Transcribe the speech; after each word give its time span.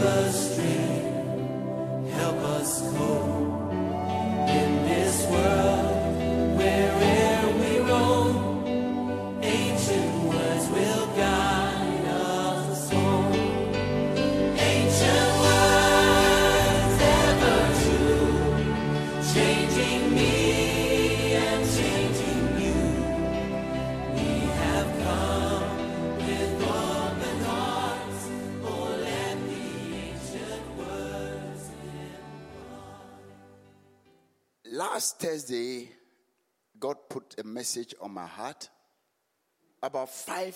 the 0.00 0.32
stream, 0.32 2.06
help 2.08 2.36
us 2.56 2.80
go. 2.92 3.09
Last 35.00 35.18
Thursday, 35.18 35.88
God 36.78 36.96
put 37.08 37.34
a 37.40 37.42
message 37.42 37.94
on 38.02 38.12
my 38.12 38.26
heart 38.26 38.68
about 39.82 40.10
five 40.10 40.54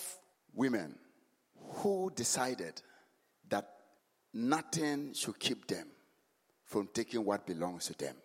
women 0.53 0.93
who 1.77 2.11
decided 2.15 2.79
that 3.49 3.67
nothing 4.35 5.15
should 5.15 5.39
keep 5.39 5.65
them 5.65 5.87
from 6.63 6.87
taking 6.93 7.25
what 7.25 7.47
belongs 7.47 7.87
to 7.87 7.97
them. 7.97 8.15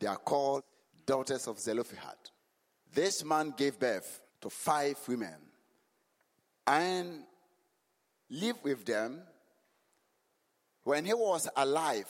They 0.00 0.06
are 0.06 0.16
called 0.16 0.62
daughters 1.04 1.48
of 1.48 1.60
Zelophehad. 1.60 2.16
This 2.90 3.22
man 3.22 3.52
gave 3.54 3.78
birth 3.78 4.22
to 4.40 4.48
five 4.48 4.96
women 5.06 5.36
and 6.66 7.24
lived 8.30 8.64
with 8.64 8.86
them 8.86 9.20
when 10.82 11.04
he 11.04 11.12
was 11.12 11.46
alive. 11.54 12.08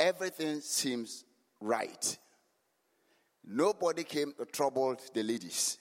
Everything 0.00 0.62
seems 0.62 1.26
right. 1.60 2.18
Nobody 3.44 4.02
came 4.02 4.32
to 4.38 4.46
trouble 4.46 4.96
the 5.12 5.22
ladies. 5.22 5.76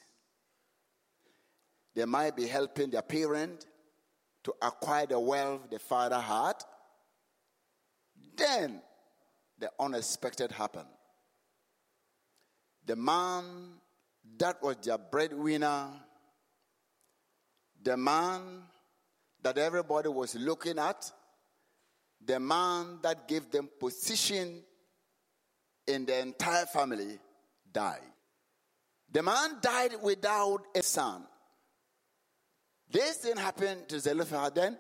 They 1.96 2.04
might 2.04 2.36
be 2.36 2.46
helping 2.46 2.90
their 2.90 3.02
parent 3.02 3.66
to 4.44 4.54
acquire 4.62 5.06
the 5.06 5.20
wealth 5.20 5.70
the 5.72 5.80
father 5.80 6.20
had. 6.20 6.56
Then 8.36 8.82
the 9.58 9.72
unexpected 9.80 10.52
happened. 10.52 10.90
The 12.86 12.98
man 12.98 13.46
that 14.38 14.62
was 14.62 14.76
their 14.84 14.98
breadwinner, 14.98 15.92
the 17.82 17.96
man 17.96 18.64
that 19.42 19.58
everybody 19.58 20.10
was 20.10 20.36
looking 20.36 20.78
at, 20.78 21.10
the 22.26 22.40
man 22.40 23.00
that 23.02 23.28
gave 23.28 23.50
them 23.52 23.70
position 23.80 24.62
in 25.88 26.06
the 26.06 26.20
entire 26.20 26.66
family 26.66 27.18
died. 27.72 28.02
The 29.12 29.24
man 29.24 29.58
died 29.62 29.96
without 30.02 30.66
a 30.76 30.84
son. 30.84 31.24
This 32.92 33.18
thing 33.18 33.38
happened 33.38 33.88
to 33.90 34.00
Zelophehad. 34.00 34.56
Then 34.56 34.78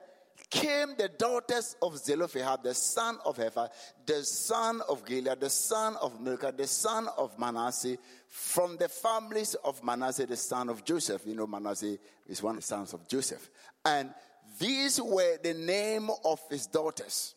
came 0.49 0.95
the 0.97 1.09
daughters 1.09 1.75
of 1.81 1.97
Zelophehad, 1.97 2.63
the 2.63 2.73
son 2.73 3.17
of 3.25 3.37
Hepher, 3.37 3.69
the 4.05 4.23
son 4.23 4.81
of 4.89 5.05
Gilead, 5.05 5.39
the 5.39 5.49
son 5.49 5.95
of 6.01 6.19
Milcah, 6.19 6.53
the 6.55 6.67
son 6.67 7.07
of 7.17 7.37
Manasseh, 7.37 7.97
from 8.27 8.77
the 8.77 8.89
families 8.89 9.55
of 9.55 9.83
Manasseh, 9.83 10.25
the 10.25 10.37
son 10.37 10.69
of 10.69 10.83
Joseph. 10.83 11.21
You 11.25 11.35
know, 11.35 11.47
Manasseh 11.47 11.97
is 12.27 12.41
one 12.41 12.55
of 12.55 12.61
the 12.61 12.67
sons 12.67 12.93
of 12.93 13.07
Joseph. 13.07 13.49
And 13.85 14.13
these 14.59 15.01
were 15.01 15.37
the 15.41 15.53
name 15.53 16.09
of 16.23 16.39
his 16.49 16.67
daughters 16.67 17.35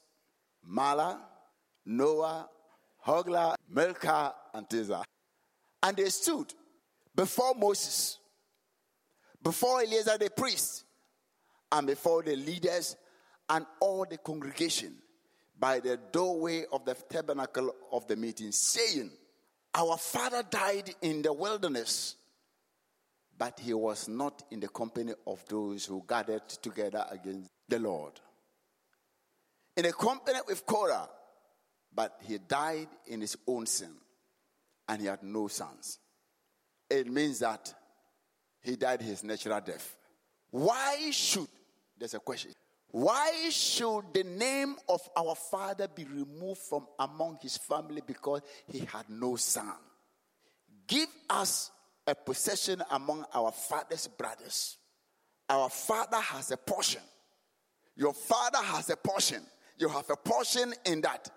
Mahlah, 0.69 1.19
Noah, 1.87 2.49
Hoglah, 3.06 3.55
Milcah, 3.69 4.34
and 4.55 4.69
Tirzah. 4.69 5.05
And 5.82 5.97
they 5.97 6.09
stood 6.11 6.53
before 7.15 7.55
Moses, 7.55 8.19
before 9.43 9.82
Eleazar 9.82 10.19
the 10.19 10.31
priest, 10.31 10.84
and 11.72 11.87
before 11.87 12.22
the 12.22 12.37
leaders 12.37 12.97
and 13.49 13.66
all 13.81 14.06
the 14.09 14.19
congregation 14.19 14.94
by 15.59 15.81
the 15.81 15.99
doorway 16.12 16.65
of 16.72 16.84
the 16.84 16.94
tabernacle 16.94 17.75
of 17.91 18.06
the 18.06 18.16
meeting, 18.16 18.53
saying, 18.53 19.11
Our 19.75 19.97
father 19.97 20.43
died 20.49 20.94
in 21.00 21.22
the 21.22 21.32
wilderness, 21.32 22.16
but 23.38 23.59
he 23.60 23.75
was 23.75 24.09
not 24.09 24.43
in 24.50 24.60
the 24.60 24.69
company 24.69 25.12
of 25.26 25.44
those 25.48 25.87
who 25.87 26.04
gathered 26.06 26.48
together 26.48 27.04
against 27.10 27.50
the 27.69 27.78
Lord. 27.78 28.12
In 29.76 29.87
a 29.87 29.93
company 29.93 30.38
with 30.47 30.66
Korah, 30.66 31.09
but 31.94 32.19
he 32.22 32.38
died 32.38 32.88
in 33.06 33.20
his 33.20 33.37
own 33.47 33.66
sin, 33.66 33.94
and 34.88 35.00
he 35.00 35.06
had 35.06 35.22
no 35.22 35.48
sons. 35.48 35.98
It 36.88 37.06
means 37.06 37.38
that 37.41 37.72
he 38.60 38.76
died 38.76 39.00
his 39.00 39.25
natural 39.25 39.60
death. 39.60 39.97
Why 40.50 41.10
should 41.10 41.49
there's 42.03 42.14
a 42.14 42.19
question. 42.19 42.50
Why 42.88 43.49
should 43.50 44.12
the 44.12 44.25
name 44.25 44.75
of 44.88 45.09
our 45.16 45.37
father 45.37 45.87
be 45.87 46.04
removed 46.04 46.60
from 46.60 46.88
among 46.99 47.38
his 47.41 47.56
family 47.56 48.03
because 48.04 48.41
he 48.66 48.81
had 48.81 49.09
no 49.09 49.37
son? 49.37 49.72
Give 50.88 51.09
us 51.31 51.70
a 52.07 52.15
possession 52.15 52.83
among 52.91 53.25
our 53.35 53.53
father's 53.53 54.07
brothers. 54.09 54.79
Our 55.49 55.69
father 55.69 56.19
has 56.19 56.51
a 56.51 56.57
portion. 56.57 57.03
Your 57.97 58.15
father 58.15 58.59
has 58.59 58.91
a 58.91 58.97
portion. 58.97 59.43
You 59.79 59.89
have 59.89 60.09
a 60.11 60.17
portion 60.17 60.73
in 60.87 61.01
that. 61.03 61.31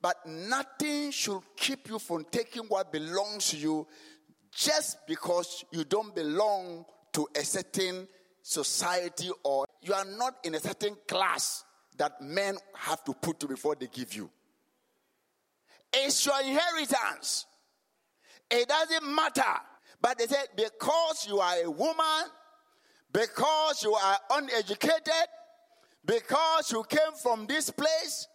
But 0.00 0.16
nothing 0.26 1.10
should 1.10 1.40
keep 1.56 1.88
you 1.88 1.98
from 1.98 2.24
taking 2.30 2.64
what 2.64 2.92
belongs 2.92 3.50
to 3.50 3.56
you 3.56 3.86
just 4.52 4.98
because 5.06 5.64
you 5.70 5.84
don't 5.84 6.14
belong 6.14 6.84
to 7.12 7.28
a 7.36 7.44
certain 7.44 8.08
society 8.42 9.30
or 9.44 9.66
you 9.80 9.94
are 9.94 10.04
not 10.04 10.36
in 10.44 10.54
a 10.54 10.60
certain 10.60 10.96
class 11.06 11.64
that 11.96 12.20
men 12.20 12.56
have 12.74 13.04
to 13.04 13.14
put 13.14 13.38
to 13.40 13.46
before 13.46 13.74
they 13.74 13.86
give 13.86 14.14
you. 14.14 14.30
It's 15.92 16.24
your 16.24 16.40
inheritance. 16.40 17.46
It 18.50 18.68
doesn't 18.68 19.14
matter. 19.14 19.60
But 20.02 20.18
they 20.18 20.26
said, 20.26 20.48
because 20.56 21.26
you 21.28 21.38
are 21.38 21.62
a 21.64 21.70
woman, 21.70 22.24
because 23.12 23.84
you 23.84 23.94
are 23.94 24.18
uneducated, 24.32 25.28
because 26.04 26.72
you 26.72 26.82
came 26.88 27.12
from 27.22 27.46
this 27.46 27.70
place, 27.70 28.26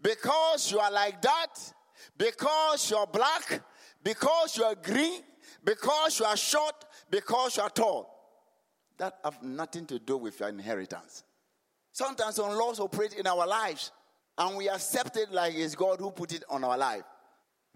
because 0.00 0.70
you 0.70 0.78
are 0.78 0.92
like 0.92 1.20
that, 1.22 1.72
because 2.16 2.88
you're 2.88 3.06
black, 3.08 3.60
because 4.04 4.56
you 4.56 4.62
are 4.62 4.76
green, 4.76 5.22
because 5.64 6.20
you 6.20 6.24
are 6.24 6.36
short, 6.36 6.84
because 7.10 7.56
you 7.56 7.64
are 7.64 7.70
tall 7.70 8.14
that 8.98 9.18
have 9.24 9.42
nothing 9.42 9.86
to 9.86 9.98
do 9.98 10.16
with 10.16 10.38
your 10.38 10.48
inheritance. 10.48 11.24
Sometimes 11.92 12.36
some 12.36 12.56
laws 12.56 12.78
operate 12.78 13.14
in 13.14 13.26
our 13.26 13.46
lives 13.46 13.90
and 14.36 14.56
we 14.56 14.68
accept 14.68 15.16
it 15.16 15.32
like 15.32 15.54
it's 15.54 15.74
God 15.74 15.98
who 15.98 16.10
put 16.10 16.32
it 16.32 16.44
on 16.48 16.62
our 16.62 16.78
life. 16.78 17.02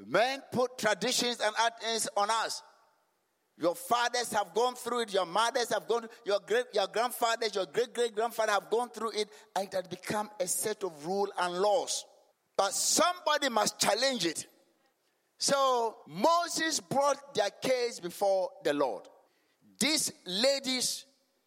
Men 0.06 0.42
put 0.52 0.78
traditions 0.78 1.40
and 1.40 1.54
things 1.80 2.08
on 2.16 2.30
us. 2.30 2.62
Your 3.58 3.74
fathers 3.74 4.32
have 4.32 4.54
gone 4.54 4.74
through 4.74 5.00
it, 5.02 5.12
your 5.12 5.26
mothers 5.26 5.72
have 5.72 5.86
gone, 5.86 6.08
your 6.24 6.40
great, 6.46 6.64
your 6.72 6.86
grandfathers, 6.86 7.54
your 7.54 7.66
great 7.66 7.94
great 7.94 8.14
grandfather 8.14 8.52
have 8.52 8.70
gone 8.70 8.88
through 8.88 9.10
it, 9.10 9.28
and 9.54 9.66
it 9.66 9.74
has 9.74 9.86
become 9.86 10.30
a 10.40 10.46
set 10.46 10.82
of 10.82 11.06
rule 11.06 11.28
and 11.38 11.54
laws. 11.54 12.04
But 12.56 12.72
somebody 12.72 13.48
must 13.48 13.78
challenge 13.78 14.26
it. 14.26 14.46
So 15.38 15.96
Moses 16.06 16.80
brought 16.80 17.34
their 17.34 17.50
case 17.50 18.00
before 18.00 18.50
the 18.64 18.72
Lord. 18.72 19.04
These 19.78 20.12
ladies 20.26 21.04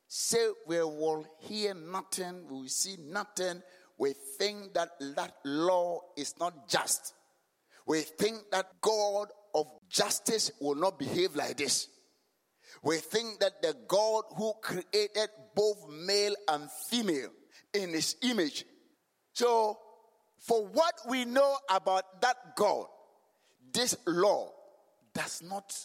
say 0.07 0.49
we 0.67 0.77
will 0.79 1.25
hear 1.39 1.73
nothing, 1.73 2.45
we 2.49 2.61
will 2.61 2.67
see 2.67 2.97
nothing. 2.99 3.61
We 3.97 4.13
think 4.37 4.73
that 4.73 4.89
that 5.15 5.35
law 5.45 6.01
is 6.17 6.35
not 6.39 6.67
just. 6.67 7.13
We 7.87 8.01
think 8.01 8.51
that 8.51 8.67
God 8.81 9.29
of 9.53 9.67
justice 9.89 10.51
will 10.59 10.75
not 10.75 10.99
behave 10.99 11.35
like 11.35 11.57
this. 11.57 11.87
We 12.85 12.97
think 12.97 13.39
that 13.39 13.63
the 13.63 13.75
God 13.87 14.25
who 14.37 14.53
created 14.61 15.29
both 15.55 15.89
male 15.89 16.35
and 16.47 16.69
female 16.71 17.31
in 17.73 17.89
his 17.89 18.15
image. 18.21 18.63
So, 19.33 19.79
for 20.37 20.67
what 20.67 20.93
we 21.09 21.25
know 21.25 21.57
about 21.67 22.21
that 22.21 22.55
God, 22.55 22.85
this 23.73 23.97
law 24.05 24.51
does 25.15 25.41
not 25.41 25.75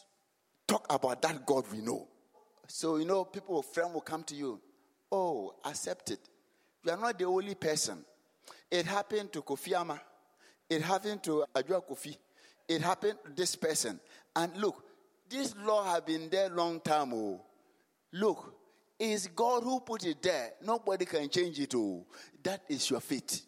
talk 0.69 0.85
about 0.91 1.23
that 1.23 1.47
God 1.47 1.64
we 1.73 1.79
know. 1.79 2.06
So, 2.67 2.97
you 2.97 3.06
know, 3.06 3.25
people, 3.25 3.62
friend 3.62 3.94
will 3.94 4.02
come 4.02 4.23
to 4.25 4.35
you. 4.35 4.61
Oh, 5.11 5.55
accept 5.64 6.11
it. 6.11 6.20
You 6.85 6.93
are 6.93 6.99
not 6.99 7.19
the 7.19 7.25
only 7.25 7.55
person. 7.55 8.05
It 8.70 8.85
happened 8.85 9.32
to 9.32 9.41
Kofi 9.41 9.73
Ama. 9.73 9.99
It 10.69 10.82
happened 10.82 11.23
to 11.25 11.47
Adwoa 11.55 11.82
Kofi. 11.88 12.14
It 12.69 12.82
happened 12.82 13.19
to 13.25 13.32
this 13.32 13.56
person. 13.56 13.99
And 14.37 14.55
look, 14.58 14.85
this 15.31 15.55
law 15.65 15.85
has 15.85 16.03
been 16.03 16.29
there 16.29 16.50
long 16.50 16.81
time. 16.81 17.15
Oh. 17.15 17.41
Look, 18.12 18.55
it's 18.99 19.29
God 19.29 19.62
who 19.62 19.81
put 19.81 20.05
it 20.05 20.21
there. 20.23 20.50
Nobody 20.62 21.06
can 21.06 21.29
change 21.31 21.59
it. 21.61 21.75
Oh. 21.75 22.05
That 22.43 22.62
is 22.69 22.91
your 22.91 23.00
fate. 23.00 23.43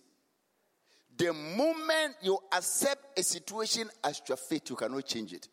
The 1.17 1.33
moment 1.33 2.17
you 2.23 2.39
accept 2.53 3.19
a 3.19 3.23
situation 3.23 3.91
as 4.03 4.23
your 4.27 4.39
fate, 4.39 4.71
you 4.71 4.77
cannot 4.77 5.05
change 5.05 5.33
it. 5.33 5.49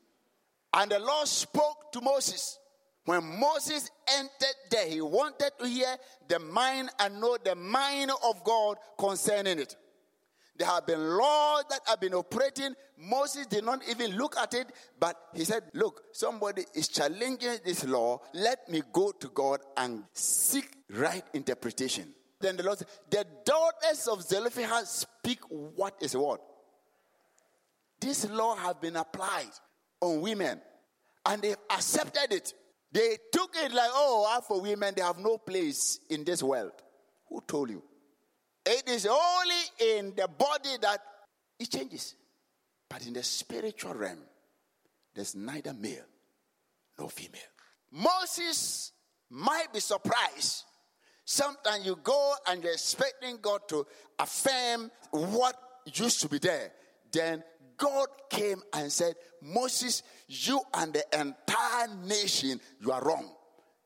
And 0.73 0.91
the 0.91 0.99
Lord 0.99 1.27
spoke 1.27 1.91
to 1.91 2.01
Moses 2.01 2.59
when 3.09 3.39
Moses 3.39 3.89
entered 4.07 4.55
there, 4.69 4.87
he 4.87 5.01
wanted 5.01 5.49
to 5.57 5.67
hear 5.67 5.95
the 6.27 6.37
mind 6.37 6.91
and 6.99 7.19
know 7.19 7.39
the 7.43 7.55
mind 7.55 8.11
of 8.23 8.43
God 8.43 8.77
concerning 8.99 9.57
it. 9.57 9.75
There 10.59 10.67
have 10.67 10.85
been 10.85 11.17
laws 11.17 11.63
that 11.69 11.79
have 11.87 11.99
been 11.99 12.13
operating. 12.13 12.75
Moses 12.97 13.47
did 13.47 13.63
not 13.63 13.81
even 13.89 14.17
look 14.17 14.37
at 14.37 14.53
it, 14.53 14.67
but 14.99 15.15
he 15.33 15.45
said, 15.45 15.63
Look, 15.73 16.03
somebody 16.11 16.65
is 16.75 16.89
challenging 16.89 17.57
this 17.65 17.85
law. 17.85 18.19
Let 18.33 18.69
me 18.69 18.83
go 18.93 19.11
to 19.11 19.27
God 19.29 19.61
and 19.77 20.03
seek 20.13 20.69
right 20.89 21.23
interpretation. 21.33 22.13
Then 22.41 22.57
the 22.57 22.63
Lord 22.63 22.77
said, 22.77 22.87
The 23.09 23.25
daughters 23.45 24.07
of 24.07 24.21
Zelophehad 24.21 24.85
speak 24.85 25.39
what 25.49 25.95
is 26.01 26.15
what? 26.15 26.41
this 27.99 28.29
law 28.29 28.55
have 28.55 28.79
been 28.81 28.95
applied 28.95 29.51
on 30.01 30.21
women 30.21 30.59
and 31.25 31.41
they 31.41 31.55
accepted 31.69 32.31
it. 32.31 32.53
They 32.91 33.17
took 33.31 33.51
it 33.55 33.71
like, 33.71 33.89
oh, 33.93 34.41
for 34.47 34.61
women, 34.61 34.93
they 34.95 35.01
have 35.01 35.19
no 35.19 35.37
place 35.37 35.99
in 36.09 36.23
this 36.23 36.41
world. 36.41 36.71
Who 37.27 37.41
told 37.45 37.69
you? 37.69 37.83
It 38.71 38.87
is 38.87 39.07
only 39.07 39.95
in 39.97 40.13
the 40.15 40.27
body 40.27 40.77
that 40.81 40.99
it 41.59 41.71
changes. 41.71 42.13
But 42.87 43.07
in 43.07 43.13
the 43.13 43.23
spiritual 43.23 43.95
realm, 43.95 44.19
there's 45.15 45.33
neither 45.33 45.73
male 45.73 46.05
nor 46.99 47.09
female. 47.09 47.41
Moses 47.91 48.91
might 49.31 49.73
be 49.73 49.79
surprised. 49.79 50.65
Sometimes 51.25 51.83
you 51.83 51.97
go 52.03 52.35
and 52.47 52.63
you're 52.63 52.73
expecting 52.73 53.39
God 53.41 53.61
to 53.69 53.87
affirm 54.19 54.91
what 55.09 55.55
used 55.91 56.21
to 56.21 56.29
be 56.29 56.37
there. 56.37 56.71
Then 57.11 57.43
God 57.75 58.07
came 58.29 58.61
and 58.73 58.91
said, 58.91 59.15
Moses, 59.41 60.03
you 60.27 60.61
and 60.75 60.93
the 60.93 61.03
entire 61.19 61.87
nation, 62.05 62.61
you 62.79 62.91
are 62.91 63.03
wrong. 63.03 63.31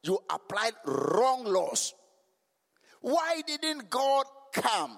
You 0.04 0.20
applied 0.30 0.74
wrong 0.86 1.46
laws. 1.46 1.94
Why 3.00 3.42
didn't 3.48 3.90
God 3.90 4.26
come 4.54 4.98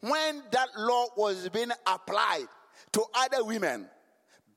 when 0.00 0.42
that 0.52 0.68
law 0.78 1.06
was 1.16 1.48
being 1.50 1.70
applied 1.86 2.46
to 2.92 3.04
other 3.14 3.44
women? 3.44 3.86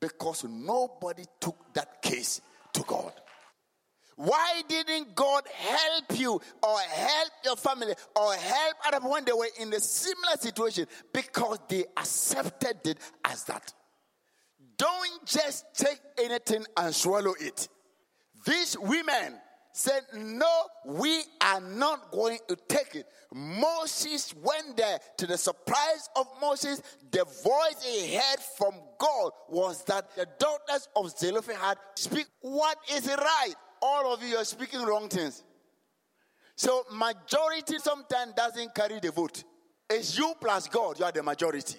Because 0.00 0.44
nobody 0.44 1.24
took 1.40 1.56
that 1.74 2.02
case 2.02 2.40
to 2.72 2.82
God. 2.86 3.12
Why 4.16 4.62
didn't 4.68 5.14
God 5.14 5.42
help 5.52 6.18
you 6.18 6.40
or 6.62 6.78
help 6.78 7.30
your 7.44 7.56
family 7.56 7.94
or 8.14 8.34
help 8.34 8.74
people 8.92 9.10
when 9.10 9.24
they 9.24 9.32
were 9.32 9.48
in 9.60 9.72
a 9.72 9.80
similar 9.80 10.36
situation? 10.38 10.86
Because 11.12 11.58
they 11.68 11.84
accepted 11.96 12.86
it 12.86 12.98
as 13.24 13.44
that. 13.44 13.72
Don't 14.76 15.26
just 15.26 15.64
take 15.74 16.00
anything 16.22 16.64
and 16.76 16.94
swallow 16.94 17.34
it. 17.40 17.68
These 18.46 18.78
women 18.78 19.34
said, 19.74 20.02
No, 20.14 20.52
we 20.86 21.22
are 21.40 21.60
not 21.60 22.12
going 22.12 22.38
to 22.48 22.56
take 22.68 22.94
it. 22.94 23.06
Moses 23.34 24.32
went 24.42 24.76
there 24.76 24.98
to 25.18 25.26
the 25.26 25.36
surprise 25.36 26.08
of 26.16 26.26
Moses. 26.40 26.80
The 27.10 27.24
voice 27.24 27.84
he 27.84 28.14
heard 28.14 28.40
from 28.56 28.74
God 28.98 29.32
was 29.50 29.84
that 29.84 30.14
the 30.14 30.26
daughters 30.38 30.88
of 30.94 31.10
Zelophehad 31.10 31.76
speak 31.96 32.26
what 32.40 32.78
is 32.90 33.08
right 33.08 33.54
all 33.82 34.14
of 34.14 34.22
you 34.22 34.36
are 34.36 34.44
speaking 34.44 34.80
wrong 34.82 35.08
things. 35.08 35.42
So 36.56 36.84
majority 36.92 37.78
sometimes 37.78 38.32
doesn't 38.34 38.74
carry 38.74 38.98
the 39.00 39.10
vote. 39.10 39.44
It's 39.90 40.16
you 40.16 40.32
plus 40.40 40.68
God, 40.68 40.98
you 40.98 41.04
are 41.04 41.12
the 41.12 41.22
majority. 41.22 41.76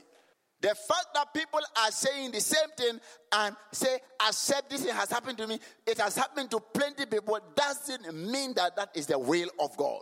The 0.66 0.74
fact 0.74 1.10
that 1.14 1.32
people 1.32 1.60
are 1.78 1.92
saying 1.92 2.32
the 2.32 2.42
same 2.42 2.70
thing 2.76 3.00
and 3.34 3.56
say, 3.72 4.00
accept 4.28 4.72
this 4.72 4.84
thing 4.84 4.96
has 4.96 5.12
happened 5.12 5.38
to 5.38 5.46
me, 5.46 5.60
it 5.86 6.00
has 6.00 6.16
happened 6.16 6.50
to 6.50 6.60
plenty 6.60 7.06
people, 7.06 7.38
doesn't 7.56 8.12
mean 8.12 8.56
that 8.56 8.76
that 8.76 8.90
is 8.96 9.06
the 9.06 9.20
will 9.20 9.50
of 9.60 9.78
God. 9.78 10.02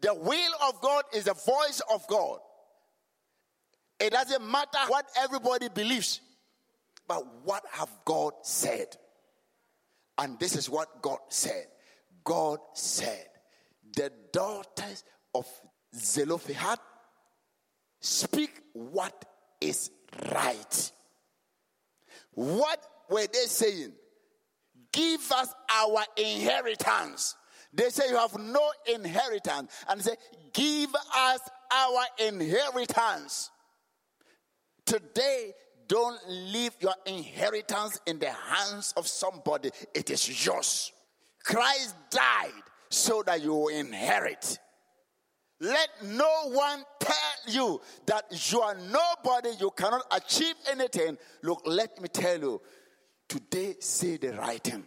The 0.00 0.14
will 0.14 0.52
of 0.68 0.80
God 0.80 1.04
is 1.14 1.26
the 1.26 1.34
voice 1.34 1.80
of 1.94 2.04
God. 2.08 2.40
It 4.00 4.10
doesn't 4.10 4.44
matter 4.44 4.78
what 4.88 5.06
everybody 5.16 5.68
believes, 5.68 6.20
but 7.06 7.24
what 7.44 7.62
have 7.70 7.90
God 8.04 8.32
said? 8.42 8.88
And 10.18 10.40
this 10.40 10.56
is 10.56 10.68
what 10.68 11.00
God 11.00 11.20
said. 11.28 11.68
God 12.24 12.58
said, 12.74 13.28
the 13.94 14.10
daughters 14.32 15.04
of 15.32 15.46
Zelophehad 15.94 16.80
speak 18.00 18.50
what 18.72 19.24
is 19.68 19.90
right. 20.32 20.92
What 22.32 22.80
were 23.08 23.26
they 23.32 23.46
saying? 23.46 23.92
Give 24.92 25.32
us 25.32 25.54
our 25.70 26.04
inheritance. 26.16 27.36
They 27.72 27.88
say 27.88 28.10
you 28.10 28.16
have 28.16 28.38
no 28.38 28.70
inheritance. 28.92 29.72
And 29.88 30.02
say, 30.02 30.16
Give 30.52 30.94
us 30.94 31.40
our 31.72 32.04
inheritance. 32.28 33.50
Today, 34.84 35.52
don't 35.88 36.18
leave 36.28 36.72
your 36.80 36.94
inheritance 37.06 38.00
in 38.06 38.18
the 38.18 38.30
hands 38.30 38.92
of 38.96 39.06
somebody, 39.06 39.70
it 39.94 40.10
is 40.10 40.46
yours. 40.46 40.92
Christ 41.44 41.94
died 42.10 42.62
so 42.88 43.22
that 43.24 43.42
you 43.42 43.54
will 43.54 43.68
inherit. 43.68 44.58
Let 45.62 45.90
no 46.02 46.50
one 46.50 46.84
tell 46.98 47.14
you 47.46 47.80
that 48.06 48.24
you 48.50 48.60
are 48.62 48.74
nobody, 48.74 49.50
you 49.60 49.70
cannot 49.70 50.02
achieve 50.10 50.56
anything. 50.68 51.16
Look, 51.42 51.62
let 51.64 52.02
me 52.02 52.08
tell 52.08 52.36
you, 52.36 52.60
today 53.28 53.76
say 53.78 54.16
the 54.16 54.32
right 54.32 54.60
thing. 54.60 54.84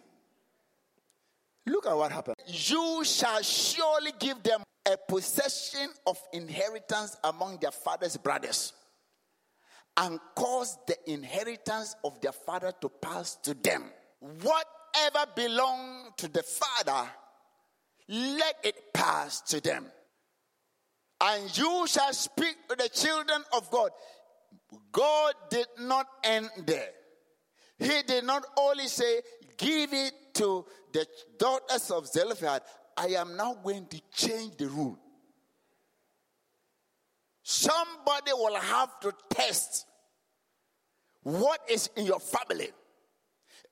Look 1.65 1.87
at 1.87 1.95
what 1.95 2.11
happened. 2.11 2.35
You 2.45 3.05
shall 3.05 3.41
surely 3.41 4.11
give 4.19 4.43
them 4.43 4.63
a 4.85 4.97
possession 4.97 5.91
of 6.05 6.17
inheritance 6.33 7.15
among 7.23 7.59
their 7.61 7.71
father's 7.71 8.17
brothers 8.17 8.73
and 9.95 10.19
cause 10.35 10.77
the 10.87 10.97
inheritance 11.09 11.95
of 12.03 12.19
their 12.19 12.33
father 12.33 12.73
to 12.81 12.89
pass 12.89 13.37
to 13.43 13.53
them. 13.53 13.85
Whatever 14.19 15.31
belongs 15.37 16.11
to 16.17 16.27
the 16.27 16.43
father, 16.43 17.09
let 18.09 18.57
it 18.65 18.93
pass 18.93 19.39
to 19.43 19.61
them. 19.61 19.85
And 21.21 21.57
you 21.57 21.85
shall 21.87 22.13
speak 22.13 22.55
to 22.69 22.75
the 22.75 22.89
children 22.89 23.43
of 23.53 23.69
God. 23.71 23.91
God 24.91 25.33
did 25.49 25.67
not 25.79 26.07
end 26.23 26.49
there. 26.65 26.89
He 27.77 28.01
did 28.07 28.23
not 28.23 28.45
only 28.57 28.87
say, 28.87 29.21
Give 29.57 29.93
it 29.93 30.13
to 30.35 30.65
the 30.91 31.05
daughters 31.37 31.91
of 31.91 32.07
Zelophehad. 32.07 32.61
I 32.97 33.07
am 33.07 33.35
now 33.35 33.55
going 33.63 33.87
to 33.87 34.01
change 34.13 34.57
the 34.57 34.67
rule. 34.67 34.97
Somebody 37.43 38.31
will 38.33 38.55
have 38.55 38.99
to 39.01 39.13
test 39.29 39.85
what 41.23 41.59
is 41.69 41.89
in 41.95 42.05
your 42.05 42.19
family. 42.19 42.69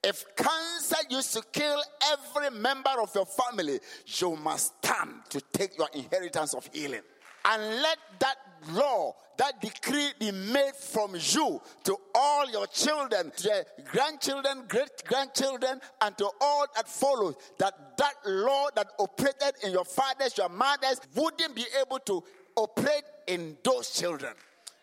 If 0.04 0.24
cancer 0.36 0.98
used 1.10 1.34
to 1.34 1.44
kill 1.52 1.82
every 2.12 2.50
member 2.60 2.92
of 3.02 3.14
your 3.16 3.26
family, 3.26 3.80
you 4.06 4.36
must 4.36 4.74
stand 4.84 5.12
to 5.30 5.42
take 5.54 5.78
your 5.78 5.88
inheritance 5.94 6.54
of 6.54 6.70
healing. 6.74 7.02
And 7.46 7.82
let 7.82 7.98
that 8.20 8.36
law, 8.72 9.16
that 9.38 9.62
decree 9.62 10.12
be 10.20 10.32
made 10.32 10.76
from 10.76 11.16
you 11.16 11.62
to 11.84 11.98
all 12.16 12.50
your 12.50 12.68
children, 12.68 13.32
your 13.40 13.64
grandchildren, 13.92 14.64
great 14.68 15.04
grandchildren, 15.06 15.82
and 16.02 16.18
to 16.18 16.30
all 16.40 16.66
that 16.76 16.88
follows. 16.88 17.36
That 17.60 17.98
that 17.98 18.14
law 18.26 18.68
that 18.76 18.88
operated 19.00 19.56
in 19.64 19.72
your 19.72 19.86
fathers, 19.86 20.38
your 20.38 20.50
mothers, 20.50 21.02
wouldn't 21.16 21.56
be 21.56 21.66
able 21.82 22.00
to 22.00 22.24
operate 22.56 23.04
in 23.28 23.58
those 23.64 23.90
children. 23.90 24.34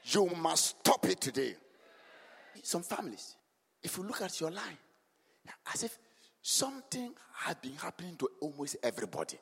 You 0.05 0.27
must 0.37 0.81
stop 0.81 1.07
it 1.07 1.21
today. 1.21 1.55
Some 2.63 2.83
families, 2.83 3.37
if 3.83 3.97
you 3.97 4.03
look 4.03 4.21
at 4.21 4.39
your 4.41 4.51
life, 4.51 4.79
as 5.73 5.85
if 5.85 5.99
something 6.43 7.13
had 7.33 7.61
been 7.61 7.75
happening 7.77 8.17
to 8.17 8.29
almost 8.41 8.77
everybody. 8.83 9.39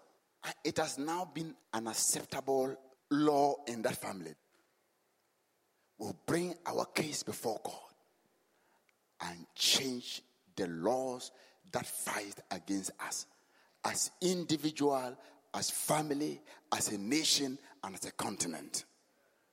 It 0.65 0.77
has 0.79 0.99
now 0.99 1.29
been 1.33 1.55
an 1.75 1.89
acceptable 1.89 2.77
law 3.11 3.57
in 3.67 3.83
that 3.83 3.97
family. 3.97 4.35
We'll 5.99 6.17
bring 6.27 6.55
our 6.67 6.85
case 6.87 7.23
before 7.23 7.61
God 7.65 7.75
and 9.21 9.47
change 9.55 10.23
the 10.57 10.69
laws 10.69 11.33
that 11.73 11.87
fight 11.87 12.35
against 12.51 12.93
us 13.05 13.27
as 13.85 14.11
individual, 14.21 15.17
as 15.55 15.71
family, 15.71 16.41
as 16.73 16.93
a 16.93 16.99
nation, 16.99 17.59
and 17.83 17.95
as 17.95 18.05
a 18.05 18.13
continent. 18.13 18.85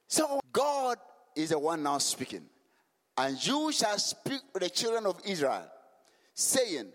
So 0.08 0.40
God 0.52 0.98
is 1.36 1.50
the 1.50 1.60
one 1.60 1.84
now 1.84 1.98
speaking. 1.98 2.46
And 3.18 3.44
you 3.46 3.72
shall 3.72 3.98
speak 3.98 4.42
to 4.54 4.60
the 4.60 4.70
children 4.70 5.06
of 5.06 5.20
Israel, 5.26 5.70
saying, 6.34 6.88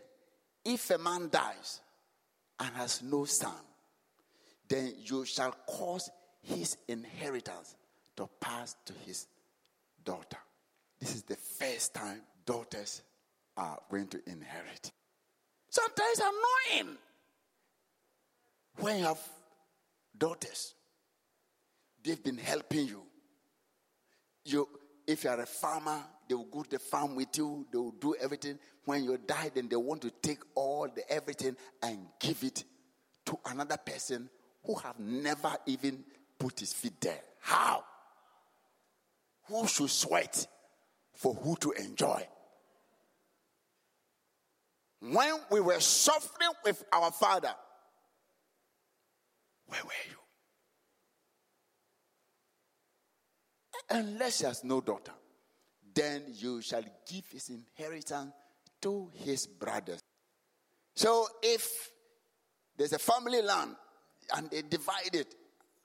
If 0.64 0.90
a 0.90 0.98
man 0.98 1.28
dies 1.30 1.80
and 2.58 2.74
has 2.76 3.02
no 3.02 3.24
son, 3.24 3.54
then 4.68 4.94
you 5.02 5.24
shall 5.24 5.52
cause 5.66 6.10
his 6.42 6.76
inheritance 6.88 7.76
to 8.16 8.28
pass 8.40 8.76
to 8.86 8.92
his 9.06 9.26
daughter. 10.04 10.38
This 10.98 11.14
is 11.14 11.22
the 11.22 11.36
first 11.36 11.94
time 11.94 12.22
daughters 12.44 13.02
are 13.56 13.78
going 13.90 14.08
to 14.08 14.20
inherit. 14.26 14.90
Sometimes 15.68 16.20
annoying 16.20 16.96
when 18.78 18.98
you 18.98 19.04
have 19.04 19.20
daughters. 20.16 20.74
They've 22.02 22.22
been 22.22 22.38
helping 22.38 22.86
you. 22.86 23.02
You 24.44 24.68
if 25.06 25.24
you 25.24 25.30
are 25.30 25.40
a 25.40 25.46
farmer, 25.46 25.98
they 26.28 26.34
will 26.34 26.44
go 26.44 26.62
to 26.62 26.70
the 26.70 26.78
farm 26.78 27.16
with 27.16 27.36
you, 27.36 27.66
they 27.72 27.78
will 27.78 27.94
do 28.00 28.14
everything. 28.20 28.58
When 28.84 29.02
you 29.02 29.18
die, 29.18 29.50
then 29.52 29.68
they 29.68 29.76
want 29.76 30.02
to 30.02 30.10
take 30.22 30.38
all 30.54 30.86
the 30.94 31.08
everything 31.10 31.56
and 31.82 32.06
give 32.20 32.44
it 32.44 32.64
to 33.26 33.38
another 33.46 33.76
person 33.76 34.30
who 34.64 34.76
have 34.76 34.98
never 34.98 35.52
even 35.66 36.04
put 36.40 36.58
his 36.58 36.72
feet 36.72 37.00
there. 37.00 37.20
How? 37.40 37.84
Who 39.46 39.68
should 39.68 39.90
sweat 39.90 40.46
for 41.20 41.34
who 41.34 41.54
to 41.56 41.72
enjoy. 41.72 42.26
When 45.00 45.34
we 45.50 45.60
were 45.60 45.80
suffering 45.80 46.50
with 46.64 46.82
our 46.90 47.10
father, 47.10 47.52
where 49.66 49.82
were 49.84 49.90
you? 50.08 50.16
Unless 53.90 54.40
he 54.40 54.46
has 54.46 54.64
no 54.64 54.80
daughter, 54.80 55.12
then 55.94 56.22
you 56.34 56.62
shall 56.62 56.84
give 57.06 57.26
his 57.30 57.50
inheritance 57.50 58.32
to 58.80 59.10
his 59.12 59.46
brothers. 59.46 60.00
So 60.94 61.26
if 61.42 61.90
there's 62.78 62.94
a 62.94 62.98
family 62.98 63.42
land 63.42 63.76
and 64.34 64.50
they 64.50 64.62
divide 64.62 65.14
it, 65.14 65.34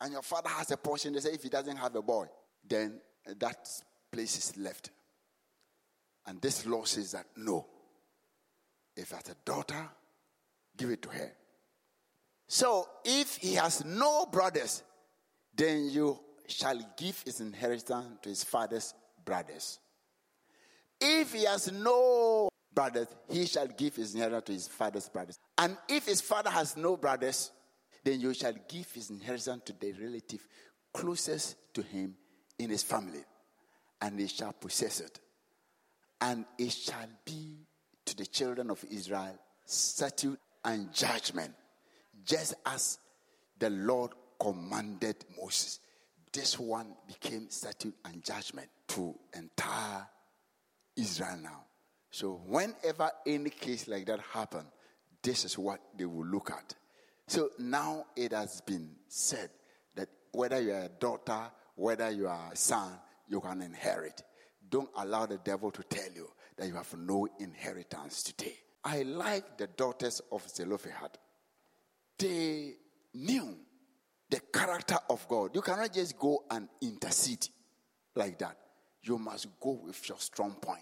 and 0.01 0.13
your 0.13 0.21
father 0.21 0.49
has 0.49 0.71
a 0.71 0.77
portion, 0.77 1.13
they 1.13 1.19
say 1.19 1.31
if 1.31 1.43
he 1.43 1.49
doesn't 1.49 1.77
have 1.77 1.95
a 1.95 2.01
boy, 2.01 2.27
then 2.67 2.99
that 3.39 3.67
place 4.11 4.37
is 4.37 4.57
left. 4.57 4.91
And 6.27 6.41
this 6.41 6.65
law 6.65 6.83
says 6.83 7.11
that 7.11 7.25
no. 7.37 7.65
If 8.95 9.11
has 9.11 9.29
a 9.29 9.35
daughter, 9.45 9.89
give 10.77 10.89
it 10.89 11.01
to 11.03 11.09
her. 11.09 11.31
So 12.47 12.87
if 13.03 13.37
he 13.37 13.55
has 13.55 13.83
no 13.83 14.25
brothers, 14.25 14.83
then 15.55 15.89
you 15.89 16.19
shall 16.47 16.79
give 16.97 17.21
his 17.25 17.41
inheritance 17.41 18.19
to 18.21 18.29
his 18.29 18.43
father's 18.43 18.93
brothers. 19.23 19.79
If 20.99 21.33
he 21.33 21.45
has 21.45 21.71
no 21.71 22.49
brothers, 22.73 23.07
he 23.29 23.45
shall 23.45 23.67
give 23.67 23.95
his 23.95 24.13
inheritance 24.13 24.45
to 24.45 24.53
his 24.53 24.67
father's 24.67 25.09
brothers. 25.09 25.39
And 25.57 25.77
if 25.89 26.05
his 26.05 26.21
father 26.21 26.49
has 26.49 26.77
no 26.77 26.97
brothers, 26.97 27.51
then 28.05 28.21
you 28.21 28.33
shall 28.35 28.53
give 28.69 28.89
his 28.91 29.09
inheritance 29.09 29.63
to 29.65 29.73
the 29.73 29.91
relative 29.93 30.47
closest 30.93 31.57
to 31.73 31.81
him 31.81 32.15
in 32.59 32.69
his 32.69 32.83
family, 32.83 33.23
and 33.99 34.19
they 34.19 34.27
shall 34.27 34.53
possess 34.53 35.01
it. 35.01 35.19
And 36.21 36.45
it 36.57 36.71
shall 36.71 37.07
be 37.25 37.57
to 38.05 38.15
the 38.15 38.27
children 38.27 38.69
of 38.69 38.83
Israel 38.89 39.37
statute 39.65 40.39
and 40.63 40.93
judgment, 40.93 41.53
just 42.23 42.53
as 42.65 42.99
the 43.57 43.71
Lord 43.71 44.11
commanded 44.39 45.25
Moses. 45.41 45.79
This 46.31 46.59
one 46.59 46.93
became 47.07 47.49
statute 47.49 47.95
and 48.05 48.23
judgment 48.23 48.69
to 48.89 49.15
entire 49.35 50.07
Israel 50.95 51.39
now. 51.41 51.63
So, 52.11 52.41
whenever 52.45 53.09
any 53.25 53.49
case 53.49 53.87
like 53.87 54.05
that 54.05 54.19
happen, 54.19 54.65
this 55.23 55.43
is 55.43 55.57
what 55.57 55.79
they 55.97 56.05
will 56.05 56.25
look 56.25 56.51
at. 56.51 56.75
So 57.27 57.49
now 57.59 58.05
it 58.15 58.31
has 58.31 58.61
been 58.61 58.91
said 59.07 59.49
that 59.95 60.09
whether 60.31 60.61
you 60.61 60.73
are 60.73 60.83
a 60.83 60.89
daughter, 60.89 61.51
whether 61.75 62.09
you 62.11 62.27
are 62.27 62.51
a 62.51 62.55
son, 62.55 62.91
you 63.27 63.39
can 63.41 63.61
inherit. 63.61 64.21
Don't 64.69 64.89
allow 64.97 65.25
the 65.25 65.37
devil 65.37 65.71
to 65.71 65.83
tell 65.83 66.11
you 66.13 66.29
that 66.57 66.67
you 66.67 66.75
have 66.75 66.93
no 66.97 67.27
inheritance 67.39 68.23
today. 68.23 68.55
I 68.83 69.01
like 69.01 69.57
the 69.57 69.67
daughters 69.67 70.21
of 70.31 70.47
Zelophehad. 70.47 71.17
They 72.17 72.75
knew 73.13 73.57
the 74.29 74.39
character 74.53 74.97
of 75.09 75.27
God. 75.27 75.55
You 75.55 75.61
cannot 75.61 75.93
just 75.93 76.17
go 76.17 76.43
and 76.49 76.67
intercede 76.81 77.47
like 78.15 78.37
that. 78.39 78.57
You 79.01 79.17
must 79.17 79.47
go 79.59 79.79
with 79.83 80.07
your 80.07 80.19
strong 80.19 80.51
point. 80.53 80.81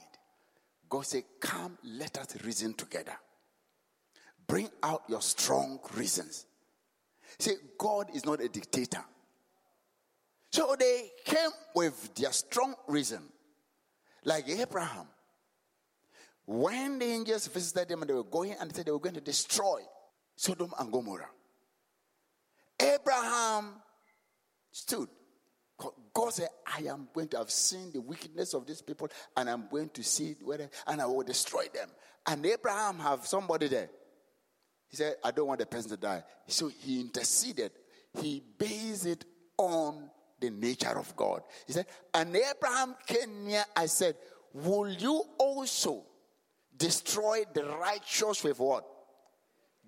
God 0.89 1.05
said, 1.05 1.23
Come, 1.39 1.77
let 1.83 2.17
us 2.17 2.35
reason 2.43 2.73
together. 2.73 3.15
Bring 4.47 4.69
out 4.81 5.03
your 5.07 5.21
strong 5.21 5.79
reasons. 5.95 6.45
See, 7.39 7.53
God 7.77 8.07
is 8.13 8.25
not 8.25 8.41
a 8.41 8.50
dictator. 8.50 9.03
So 10.51 10.75
they 10.77 11.09
came 11.25 11.50
with 11.73 12.13
their 12.15 12.31
strong 12.31 12.75
reason, 12.88 13.23
like 14.23 14.47
Abraham. 14.47 15.07
When 16.45 17.00
the 17.00 17.05
angels 17.05 17.47
visited 17.47 17.89
them 17.89 18.01
and 18.01 18.09
they 18.09 18.13
were 18.13 18.23
going 18.23 18.55
and 18.59 18.75
said 18.75 18.85
they 18.85 18.91
were 18.91 19.00
going 19.00 19.15
to 19.15 19.21
destroy 19.21 19.81
Sodom 20.35 20.71
and 20.77 20.91
Gomorrah, 20.91 21.29
Abraham 22.79 23.75
stood. 24.71 25.07
God 26.13 26.33
said, 26.33 26.50
I 26.67 26.83
am 26.83 27.07
going 27.13 27.29
to 27.29 27.38
have 27.38 27.50
seen 27.50 27.91
the 27.91 28.01
wickedness 28.01 28.53
of 28.53 28.67
these 28.67 28.81
people 28.81 29.09
and 29.35 29.50
I'm 29.50 29.67
going 29.69 29.89
to 29.89 30.03
see 30.03 30.35
whether 30.43 30.69
and 30.85 31.01
I 31.01 31.05
will 31.05 31.23
destroy 31.23 31.65
them. 31.73 31.89
And 32.27 32.45
Abraham 32.45 33.00
have 33.00 33.25
somebody 33.25 33.67
there. 33.67 33.89
He 34.93 34.97
said, 34.97 35.15
I 35.23 35.31
don't 35.31 35.47
want 35.47 35.59
the 35.59 35.65
person 35.65 35.89
to 35.89 35.97
die. 35.97 36.23
So 36.45 36.67
he 36.67 37.01
interceded. 37.01 37.71
He 38.21 38.43
based 38.59 39.07
it 39.07 39.25
on 39.57 40.07
the 40.39 40.51
nature 40.51 40.95
of 41.00 41.15
God. 41.15 41.41
He 41.65 41.73
said, 41.73 41.88
And 42.13 42.35
Abraham 42.35 42.93
came 43.07 43.43
near. 43.43 43.65
I 43.75 43.88
said, 43.88 44.15
Will 44.53 44.91
you 44.91 45.23
also 45.39 46.03
destroy 46.77 47.41
the 47.55 47.65
righteous 47.65 48.43
with 48.43 48.59
what? 48.59 48.85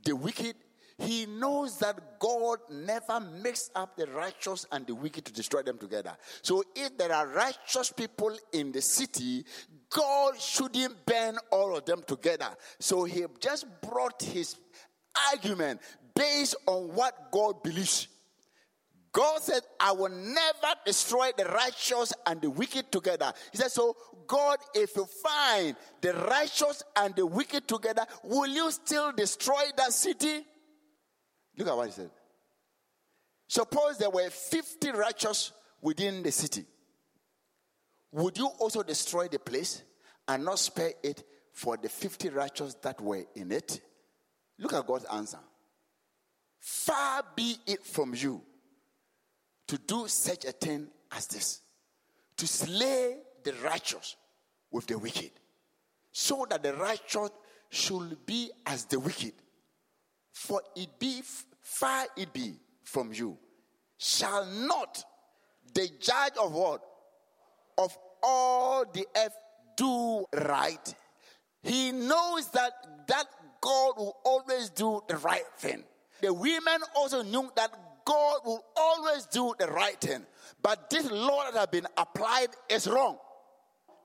The 0.03 0.15
wicked? 0.15 0.55
He 0.97 1.27
knows 1.27 1.77
that 1.79 2.19
God 2.19 2.59
never 2.71 3.19
mixes 3.19 3.69
up 3.75 3.97
the 3.97 4.07
righteous 4.07 4.65
and 4.71 4.87
the 4.87 4.95
wicked 4.95 5.25
to 5.25 5.33
destroy 5.33 5.61
them 5.61 5.77
together. 5.77 6.17
So 6.41 6.63
if 6.73 6.97
there 6.97 7.13
are 7.13 7.27
righteous 7.27 7.91
people 7.91 8.35
in 8.53 8.71
the 8.71 8.81
city, 8.81 9.45
God 9.89 10.39
shouldn't 10.39 11.05
burn 11.05 11.37
all 11.51 11.77
of 11.77 11.85
them 11.85 12.01
together. 12.07 12.47
So 12.79 13.03
he 13.03 13.23
just 13.39 13.65
brought 13.81 14.21
his 14.23 14.55
argument 15.31 15.81
based 16.13 16.55
on 16.65 16.93
what 16.93 17.31
God 17.31 17.61
believes. 17.63 18.07
God 19.11 19.41
said, 19.41 19.61
I 19.79 19.93
will 19.93 20.09
never 20.09 20.75
destroy 20.85 21.31
the 21.37 21.45
righteous 21.45 22.11
and 22.25 22.41
the 22.41 22.49
wicked 22.49 22.91
together. 22.91 23.31
He 23.51 23.57
said, 23.57 23.71
So, 23.71 23.95
God, 24.27 24.57
if 24.73 24.95
you 24.97 25.05
find 25.05 25.75
the 26.01 26.13
righteous 26.13 26.83
and 26.97 27.15
the 27.15 27.25
wicked 27.25 27.65
together, 27.65 28.05
will 28.23 28.47
you 28.47 28.69
still 28.71 29.13
destroy 29.13 29.63
that 29.77 29.93
city? 29.93 30.45
Look 31.57 31.67
at 31.67 31.77
what 31.77 31.87
he 31.87 31.93
said. 31.93 32.09
Suppose 33.47 33.97
there 33.97 34.09
were 34.09 34.29
50 34.29 34.91
righteous 34.91 35.53
within 35.81 36.21
the 36.21 36.31
city. 36.31 36.65
Would 38.11 38.37
you 38.37 38.47
also 38.59 38.83
destroy 38.83 39.27
the 39.27 39.39
place 39.39 39.83
and 40.27 40.43
not 40.43 40.59
spare 40.59 40.91
it 41.03 41.23
for 41.53 41.77
the 41.77 41.87
50 41.87 42.29
righteous 42.29 42.75
that 42.81 42.99
were 42.99 43.23
in 43.35 43.51
it? 43.51 43.79
Look 44.59 44.73
at 44.73 44.87
God's 44.87 45.05
answer. 45.05 45.39
Far 46.59 47.23
be 47.35 47.57
it 47.67 47.85
from 47.85 48.13
you 48.15 48.41
to 49.67 49.77
do 49.77 50.07
such 50.07 50.45
a 50.45 50.51
thing 50.51 50.87
as 51.11 51.27
this, 51.27 51.61
to 52.37 52.47
slay 52.47 53.17
the 53.43 53.53
righteous 53.63 54.15
with 54.71 54.87
the 54.87 54.97
wicked, 54.97 55.31
so 56.11 56.45
that 56.49 56.63
the 56.63 56.73
righteous 56.73 57.29
should 57.69 58.25
be 58.25 58.49
as 58.65 58.85
the 58.85 58.99
wicked. 58.99 59.33
For 60.31 60.61
it 60.75 60.99
be 60.99 61.21
far 61.61 62.05
it 62.17 62.31
be 62.33 62.55
from 62.83 63.13
you, 63.13 63.37
shall 63.97 64.45
not 64.45 65.03
the 65.73 65.89
judge 65.99 66.33
of 66.39 66.53
what? 66.53 66.81
Of 67.77 67.97
all 68.23 68.85
the 68.91 69.05
earth 69.17 69.35
do 69.75 70.25
right. 70.33 70.95
He 71.63 71.91
knows 71.91 72.49
that 72.51 72.73
that 73.07 73.27
God 73.65 73.93
will 73.97 74.15
always 74.23 74.69
do 74.69 75.01
the 75.07 75.17
right 75.17 75.47
thing. 75.57 75.83
The 76.21 76.31
women 76.31 76.81
also 76.95 77.23
knew 77.23 77.49
that 77.55 77.71
God 78.05 78.37
will 78.45 78.63
always 78.77 79.25
do 79.25 79.55
the 79.57 79.65
right 79.65 79.99
thing. 79.99 80.23
But 80.61 80.91
this 80.91 81.09
law 81.09 81.49
that 81.51 81.57
has 81.57 81.67
been 81.67 81.87
applied 81.97 82.49
is 82.69 82.87
wrong. 82.87 83.17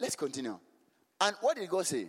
Let's 0.00 0.16
continue. 0.16 0.58
And 1.20 1.36
what 1.42 1.58
did 1.58 1.68
God 1.68 1.86
say? 1.86 2.06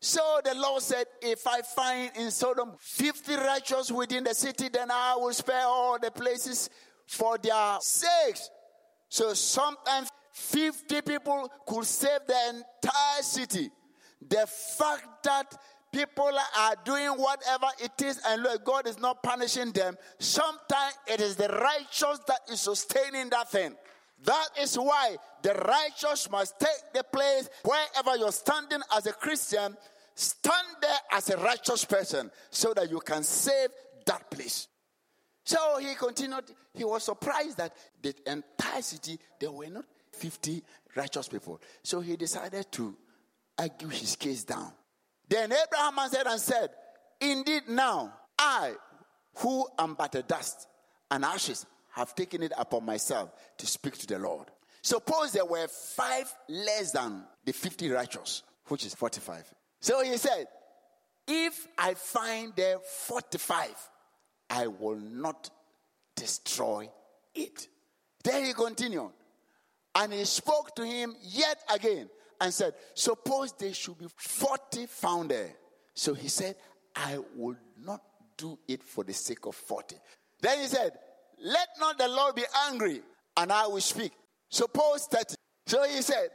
So 0.00 0.40
the 0.44 0.56
Lord 0.56 0.82
said, 0.82 1.06
If 1.22 1.46
I 1.46 1.62
find 1.62 2.10
in 2.16 2.32
Sodom 2.32 2.72
50 2.80 3.36
righteous 3.36 3.92
within 3.92 4.24
the 4.24 4.34
city, 4.34 4.68
then 4.68 4.90
I 4.90 5.14
will 5.16 5.32
spare 5.32 5.64
all 5.64 5.96
the 6.00 6.10
places 6.10 6.70
for 7.06 7.38
their 7.38 7.78
sakes. 7.80 8.50
So 9.08 9.32
sometimes 9.32 10.08
50 10.32 11.02
people 11.02 11.52
could 11.64 11.84
save 11.84 12.20
the 12.26 12.64
entire 12.82 13.22
city. 13.22 13.70
The 14.26 14.46
fact 14.46 15.24
that 15.24 15.54
people 15.92 16.30
are 16.58 16.74
doing 16.84 17.10
whatever 17.10 17.66
it 17.82 18.02
is 18.02 18.20
and 18.26 18.42
look, 18.42 18.64
God 18.64 18.86
is 18.86 18.98
not 18.98 19.22
punishing 19.22 19.72
them, 19.72 19.96
sometimes 20.18 20.94
it 21.06 21.20
is 21.20 21.36
the 21.36 21.48
righteous 21.48 22.18
that 22.26 22.40
is 22.50 22.60
sustaining 22.60 23.30
that 23.30 23.50
thing. 23.50 23.74
That 24.24 24.48
is 24.60 24.76
why 24.76 25.16
the 25.42 25.54
righteous 25.54 26.30
must 26.30 26.58
take 26.58 26.92
the 26.92 27.04
place 27.04 27.48
wherever 27.62 28.16
you're 28.16 28.32
standing 28.32 28.80
as 28.96 29.06
a 29.06 29.12
Christian, 29.12 29.76
stand 30.14 30.66
there 30.82 30.98
as 31.12 31.30
a 31.30 31.36
righteous 31.36 31.84
person 31.84 32.30
so 32.50 32.74
that 32.74 32.90
you 32.90 32.98
can 32.98 33.22
save 33.22 33.68
that 34.06 34.28
place. 34.30 34.66
So 35.44 35.78
he 35.78 35.94
continued, 35.94 36.44
he 36.74 36.84
was 36.84 37.04
surprised 37.04 37.56
that 37.58 37.72
the 38.02 38.14
entire 38.26 38.82
city, 38.82 39.18
there 39.40 39.52
were 39.52 39.68
not 39.68 39.84
50 40.12 40.62
righteous 40.96 41.28
people. 41.28 41.60
So 41.82 42.00
he 42.00 42.16
decided 42.16 42.70
to 42.72 42.96
argue 43.58 43.88
his 43.88 44.16
case 44.16 44.44
down. 44.44 44.72
Then 45.28 45.52
Abraham 45.52 45.98
answered 45.98 46.26
and 46.26 46.40
said, 46.40 46.70
Indeed, 47.20 47.64
now 47.68 48.14
I, 48.38 48.74
who 49.36 49.66
am 49.78 49.94
but 49.94 50.14
a 50.14 50.22
dust 50.22 50.68
and 51.10 51.24
ashes, 51.24 51.66
have 51.90 52.14
taken 52.14 52.42
it 52.42 52.52
upon 52.56 52.84
myself 52.84 53.30
to 53.58 53.66
speak 53.66 53.98
to 53.98 54.06
the 54.06 54.18
Lord. 54.18 54.46
Suppose 54.82 55.32
there 55.32 55.44
were 55.44 55.66
five 55.66 56.32
less 56.48 56.92
than 56.92 57.24
the 57.44 57.52
50 57.52 57.90
righteous, 57.90 58.42
which 58.68 58.86
is 58.86 58.94
45. 58.94 59.52
So 59.80 60.02
he 60.02 60.16
said, 60.16 60.46
If 61.26 61.66
I 61.76 61.94
find 61.94 62.52
there 62.56 62.78
45, 62.78 63.70
I 64.50 64.66
will 64.68 65.00
not 65.00 65.50
destroy 66.14 66.88
it. 67.34 67.68
Then 68.22 68.44
he 68.44 68.52
continued. 68.52 69.10
And 69.94 70.12
he 70.12 70.24
spoke 70.24 70.76
to 70.76 70.86
him 70.86 71.16
yet 71.22 71.58
again 71.74 72.08
and 72.40 72.52
said, 72.52 72.74
Suppose 72.94 73.52
there 73.52 73.74
should 73.74 73.98
be 73.98 74.06
40 74.16 74.86
found 74.86 75.30
there. 75.30 75.54
So 75.94 76.14
he 76.14 76.28
said, 76.28 76.56
I 76.94 77.18
will 77.36 77.56
not 77.84 78.02
do 78.36 78.58
it 78.68 78.82
for 78.82 79.04
the 79.04 79.12
sake 79.12 79.46
of 79.46 79.54
40. 79.54 79.96
Then 80.40 80.60
he 80.60 80.66
said, 80.66 80.92
Let 81.42 81.68
not 81.80 81.98
the 81.98 82.08
Lord 82.08 82.34
be 82.34 82.44
angry, 82.68 83.02
and 83.36 83.52
I 83.52 83.66
will 83.66 83.80
speak. 83.80 84.12
Suppose 84.50 85.06
30. 85.06 85.34
So 85.66 85.82
he 85.84 86.02
said, 86.02 86.28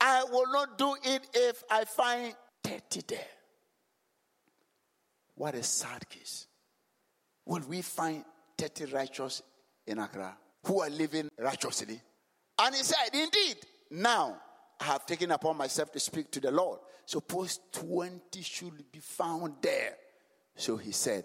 I 0.00 0.24
will 0.24 0.52
not 0.52 0.76
do 0.76 0.94
it 1.04 1.22
if 1.32 1.62
I 1.70 1.84
find 1.84 2.34
30 2.64 3.02
there. 3.08 3.18
What 5.34 5.54
a 5.54 5.62
sad 5.62 6.08
case. 6.08 6.46
Will 7.44 7.62
we 7.68 7.82
find 7.82 8.24
30 8.58 8.86
righteous 8.86 9.42
in 9.86 9.98
Accra 9.98 10.36
who 10.64 10.82
are 10.82 10.90
living 10.90 11.28
righteously? 11.38 12.00
And 12.58 12.74
he 12.74 12.82
said, 12.82 13.10
Indeed, 13.12 13.56
now 13.90 14.36
have 14.80 15.06
taken 15.06 15.30
upon 15.30 15.56
myself 15.56 15.92
to 15.92 16.00
speak 16.00 16.30
to 16.32 16.40
the 16.40 16.50
Lord. 16.50 16.80
Suppose 17.06 17.60
20 17.72 18.42
should 18.42 18.92
be 18.92 18.98
found 19.00 19.54
there. 19.62 19.96
So 20.54 20.76
he 20.76 20.92
said, 20.92 21.24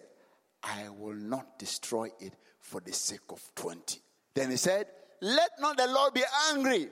I 0.64 0.90
will 0.90 1.16
not 1.16 1.58
destroy 1.58 2.10
it 2.20 2.34
for 2.60 2.82
the 2.82 2.94
sake 2.94 3.20
of 3.30 3.42
20. 3.56 4.00
Then 4.34 4.52
he 4.52 4.58
said, 4.58 4.88
Let 5.22 5.50
not 5.60 5.78
the 5.78 5.88
Lord 5.88 6.14
be 6.14 6.24
angry. 6.54 6.90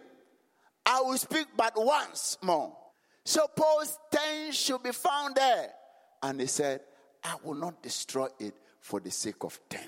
I 0.86 1.02
will 1.02 1.18
speak 1.18 1.48
but 1.56 1.74
once 1.76 2.38
more. 2.42 2.76
Suppose 3.24 3.98
10 4.12 4.52
should 4.52 4.82
be 4.82 4.92
found 4.92 5.36
there. 5.36 5.70
And 6.24 6.42
he 6.42 6.48
said, 6.48 6.82
I 7.24 7.36
will 7.44 7.54
not 7.54 7.84
destroy 7.84 8.28
it 8.40 8.56
for 8.80 9.00
the 9.00 9.12
sake 9.12 9.44
of 9.44 9.60
10. 9.70 9.82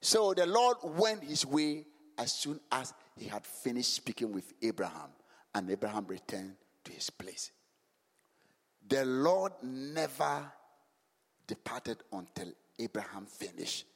So 0.00 0.34
the 0.34 0.46
Lord 0.46 0.76
went 0.82 1.24
his 1.24 1.46
way 1.46 1.86
as 2.18 2.32
soon 2.32 2.60
as 2.70 2.92
he 3.16 3.28
had 3.28 3.46
finished 3.46 3.94
speaking 3.94 4.32
with 4.32 4.52
Abraham, 4.62 5.10
and 5.56 5.70
Abraham 5.70 6.06
returned 6.06 6.54
to 6.84 6.92
his 6.92 7.08
place. 7.08 7.50
The 8.86 9.06
Lord 9.06 9.52
never 9.62 10.52
departed 11.46 11.96
until 12.12 12.52
Abraham 12.78 13.24
finished 13.24 13.86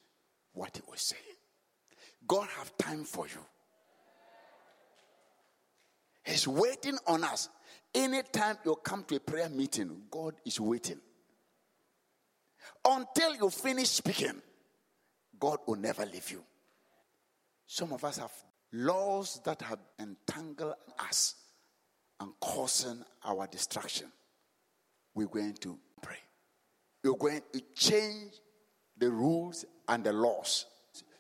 what 0.55 0.75
he 0.75 0.83
was 0.91 1.03
saying. 1.03 1.37
God 2.27 2.49
have 2.57 2.77
time 2.79 3.05
for 3.05 3.27
you. 3.27 3.45
He's 6.25 6.49
waiting 6.49 6.97
on 7.07 7.25
us. 7.25 7.51
Anytime 7.95 8.57
you 8.65 8.77
come 8.77 9.05
to 9.05 9.17
a 9.17 9.21
prayer 9.21 9.51
meeting, 9.51 10.05
God 10.11 10.37
is 10.47 10.59
waiting. 10.59 11.01
Until 12.87 13.35
you 13.35 13.51
finish 13.51 13.91
speaking, 13.91 14.41
God 15.39 15.59
will 15.67 15.77
never 15.77 16.07
leave 16.07 16.31
you. 16.31 16.43
Some 17.67 17.93
of 17.93 18.03
us 18.03 18.17
have 18.17 18.33
laws 18.73 19.43
that 19.45 19.61
have 19.61 19.81
entangled 19.99 20.75
us 20.99 21.35
and 22.21 22.33
causing 22.41 23.03
our 23.25 23.47
destruction. 23.47 24.11
We're 25.15 25.27
going 25.27 25.55
to 25.55 25.79
pray. 26.01 26.19
You're 27.03 27.17
going 27.17 27.43
to 27.53 27.61
change 27.75 28.33
the 28.97 29.11
rules 29.11 29.65
and 29.89 30.05
the 30.05 30.13
laws. 30.13 30.67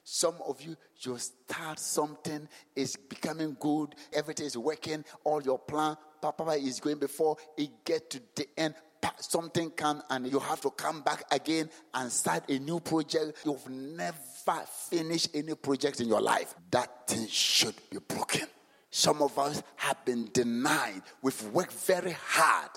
Some 0.05 0.37
of 0.47 0.61
you, 0.61 0.77
you 1.01 1.19
start 1.19 1.79
something, 1.79 2.49
it's 2.75 2.97
becoming 2.97 3.57
good, 3.59 3.95
everything 4.13 4.47
is 4.47 4.59
working, 4.59 5.05
all 5.25 5.43
your 5.43 5.59
plan, 5.59 5.97
Papa 6.21 6.51
is 6.53 6.81
going 6.81 6.99
before 6.99 7.37
it 7.57 7.71
get 7.85 8.11
to 8.11 8.21
the 8.35 8.47
end. 8.57 8.75
Something 9.19 9.71
come 9.71 10.03
and 10.11 10.31
you 10.31 10.39
have 10.39 10.61
to 10.63 10.71
come 10.71 11.03
back 11.03 11.25
again 11.31 11.71
and 11.95 12.11
start 12.11 12.51
a 12.51 12.59
new 12.59 12.81
project. 12.81 13.39
You've 13.45 13.69
never 13.69 14.17
finished 14.89 15.29
any 15.35 15.55
project 15.55 16.01
in 16.01 16.09
your 16.09 16.21
life. 16.21 16.55
That 16.71 17.07
thing 17.07 17.27
should 17.29 17.75
be 17.91 17.99
broken. 17.99 18.47
Some 18.91 19.23
of 19.23 19.39
us 19.39 19.63
have 19.77 20.05
been 20.05 20.29
denied. 20.33 21.03
We've 21.23 21.43
worked 21.45 21.73
very 21.73 22.13
hard, 22.13 22.71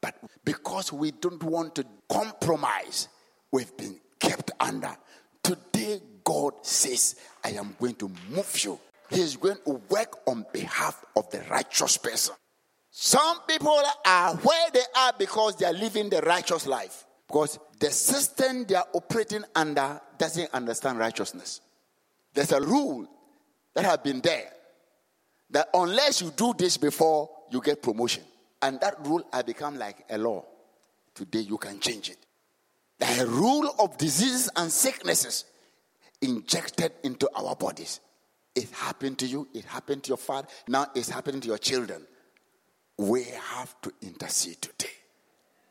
but 0.00 0.14
because 0.44 0.92
we 0.92 1.10
don't 1.10 1.42
want 1.42 1.74
to 1.76 1.86
compromise, 2.08 3.08
we've 3.50 3.74
been 3.76 3.98
kept 4.20 4.50
under. 4.60 4.94
Today, 5.42 6.00
God 6.22 6.54
says, 6.62 7.16
I 7.42 7.50
am 7.50 7.74
going 7.78 7.94
to 7.96 8.10
move 8.30 8.64
you. 8.64 8.78
He 9.10 9.20
is 9.20 9.36
going 9.36 9.58
to 9.66 9.80
work 9.88 10.18
on 10.26 10.44
behalf 10.52 11.04
of 11.16 11.30
the 11.30 11.42
righteous 11.50 11.96
person. 11.96 12.34
Some 12.90 13.40
people 13.46 13.80
are 14.06 14.36
where 14.36 14.70
they 14.72 14.84
are 14.96 15.12
because 15.18 15.56
they 15.56 15.66
are 15.66 15.72
living 15.72 16.10
the 16.10 16.20
righteous 16.22 16.66
life. 16.66 17.04
Because 17.26 17.58
the 17.80 17.90
system 17.90 18.64
they 18.64 18.74
are 18.74 18.86
operating 18.92 19.44
under 19.54 20.00
doesn't 20.18 20.52
understand 20.52 20.98
righteousness. 20.98 21.60
There's 22.34 22.52
a 22.52 22.60
rule 22.60 23.06
that 23.74 23.84
has 23.84 23.98
been 23.98 24.20
there 24.20 24.50
that 25.50 25.68
unless 25.74 26.20
you 26.20 26.30
do 26.30 26.54
this 26.56 26.76
before 26.76 27.30
you 27.50 27.60
get 27.60 27.82
promotion. 27.82 28.22
And 28.62 28.80
that 28.80 29.06
rule 29.06 29.22
has 29.32 29.44
become 29.44 29.78
like 29.78 30.04
a 30.10 30.18
law. 30.18 30.44
Today 31.14 31.40
you 31.40 31.58
can 31.58 31.78
change 31.80 32.10
it. 32.10 32.18
The 32.98 33.26
rule 33.26 33.74
of 33.78 33.98
diseases 33.98 34.50
and 34.56 34.70
sicknesses 34.70 35.44
injected 36.22 36.92
into 37.02 37.28
our 37.36 37.54
bodies. 37.54 38.00
It 38.54 38.70
happened 38.70 39.18
to 39.18 39.26
you, 39.26 39.48
it 39.52 39.64
happened 39.64 40.04
to 40.04 40.08
your 40.08 40.16
father, 40.16 40.48
now 40.68 40.86
it's 40.94 41.10
happening 41.10 41.40
to 41.42 41.48
your 41.48 41.58
children. 41.58 42.06
We 42.96 43.24
have 43.24 43.74
to 43.82 43.92
intercede 44.00 44.62
today 44.62 44.92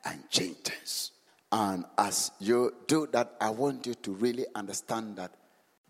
and 0.05 0.29
change 0.29 0.57
things. 0.57 1.11
And 1.51 1.85
as 1.97 2.31
you 2.39 2.73
do 2.87 3.07
that, 3.13 3.35
I 3.39 3.51
want 3.51 3.87
you 3.87 3.93
to 3.93 4.11
really 4.11 4.45
understand 4.53 5.15
that 5.17 5.31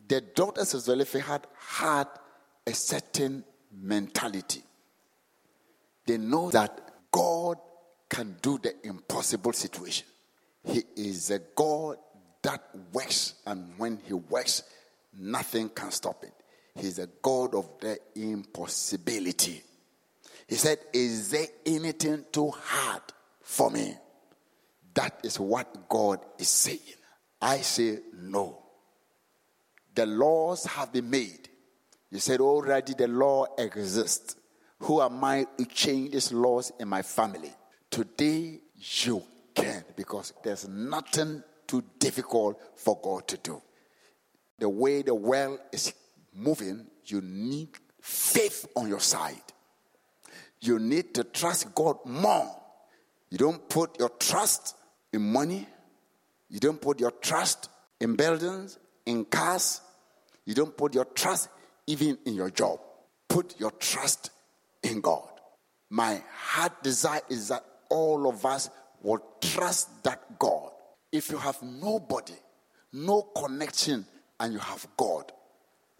the 0.08 0.22
daughters 0.22 0.74
of 0.74 0.82
Zelophehad 0.82 1.48
had 1.58 2.08
a 2.68 2.74
certain 2.74 3.44
mentality. 3.82 4.64
They 6.06 6.18
know 6.18 6.52
that 6.52 6.80
God 7.12 7.58
can 8.10 8.36
do 8.42 8.58
the 8.58 8.76
impossible 8.86 9.54
situation. 9.54 10.06
He 10.64 10.84
is 10.96 11.32
a 11.32 11.40
God 11.56 11.98
that 12.42 12.62
works, 12.92 13.36
and 13.46 13.74
when 13.78 14.00
He 14.06 14.14
works, 14.14 14.64
nothing 15.18 15.70
can 15.70 15.92
stop 15.92 16.24
it. 16.24 16.34
He's 16.76 17.00
a 17.00 17.08
God 17.22 17.56
of 17.56 17.70
the 17.80 17.98
impossibility. 18.16 19.64
He 20.48 20.56
said, 20.56 20.80
Is 20.92 21.32
there 21.32 21.48
anything 21.66 22.26
too 22.32 22.52
hard 22.52 23.02
for 23.42 23.70
me? 23.70 23.96
That 24.94 25.20
is 25.24 25.40
what 25.40 25.88
God 25.90 26.20
is 26.38 26.50
saying. 26.50 26.80
I 27.42 27.58
say 27.58 28.00
no. 28.14 28.60
The 29.96 30.06
laws 30.06 30.66
have 30.66 30.92
been 30.94 31.10
made. 31.10 31.50
You 32.14 32.20
said 32.20 32.42
already 32.42 32.94
the 32.94 33.08
law 33.08 33.48
exists. 33.58 34.36
Who 34.82 35.02
am 35.02 35.24
I 35.24 35.48
to 35.58 35.66
change 35.66 36.12
these 36.12 36.32
laws 36.32 36.72
in 36.80 36.88
my 36.88 37.02
family? 37.02 37.52
Today 37.90 38.60
you 38.76 39.24
can 39.56 39.84
because 39.96 40.32
there's 40.44 40.68
nothing 40.68 41.42
too 41.66 41.84
difficult 41.98 42.62
for 42.76 43.00
God 43.02 43.28
to 43.30 43.38
do. 43.38 43.60
The 44.60 44.70
way 44.70 45.02
the 45.02 45.16
world 45.16 45.58
is 45.72 45.92
moving, 46.36 46.86
you 47.06 47.22
need 47.22 47.70
faith 48.00 48.68
on 48.76 48.88
your 48.88 49.00
side. 49.00 49.42
You 50.62 50.78
need 50.78 51.16
to 51.16 51.24
trust 51.24 51.74
God 51.74 51.98
more. 52.06 52.48
You 53.32 53.40
don't 53.40 53.68
put 53.68 53.98
your 53.98 54.10
trust 54.10 54.76
in 55.12 55.34
money. 55.34 55.68
You 56.48 56.60
don't 56.60 56.80
put 56.80 57.00
your 57.00 57.12
trust 57.12 57.70
in 58.00 58.16
buildings, 58.16 58.78
in 59.04 59.26
cars. 59.26 59.82
You 60.46 60.54
don't 60.54 60.78
put 60.78 60.94
your 60.94 61.06
trust 61.06 61.50
even 61.88 62.18
in 62.26 62.34
your 62.34 62.50
job. 62.50 62.80
Put 63.28 63.60
your 63.60 63.72
trust 63.72 64.32
in 64.84 65.02
God. 65.02 65.28
My 65.90 66.22
heart 66.34 66.84
desire 66.84 67.22
is 67.30 67.50
that 67.50 67.64
all 67.90 68.28
of 68.28 68.46
us 68.46 68.70
will 69.02 69.24
trust 69.42 70.04
that 70.04 70.40
God. 70.40 70.72
If 71.12 71.30
you 71.30 71.38
have 71.38 71.62
nobody, 71.62 72.34
no 72.92 73.22
connection, 73.22 74.06
and 74.40 74.54
you 74.54 74.60
have 74.60 74.86
God, 74.98 75.32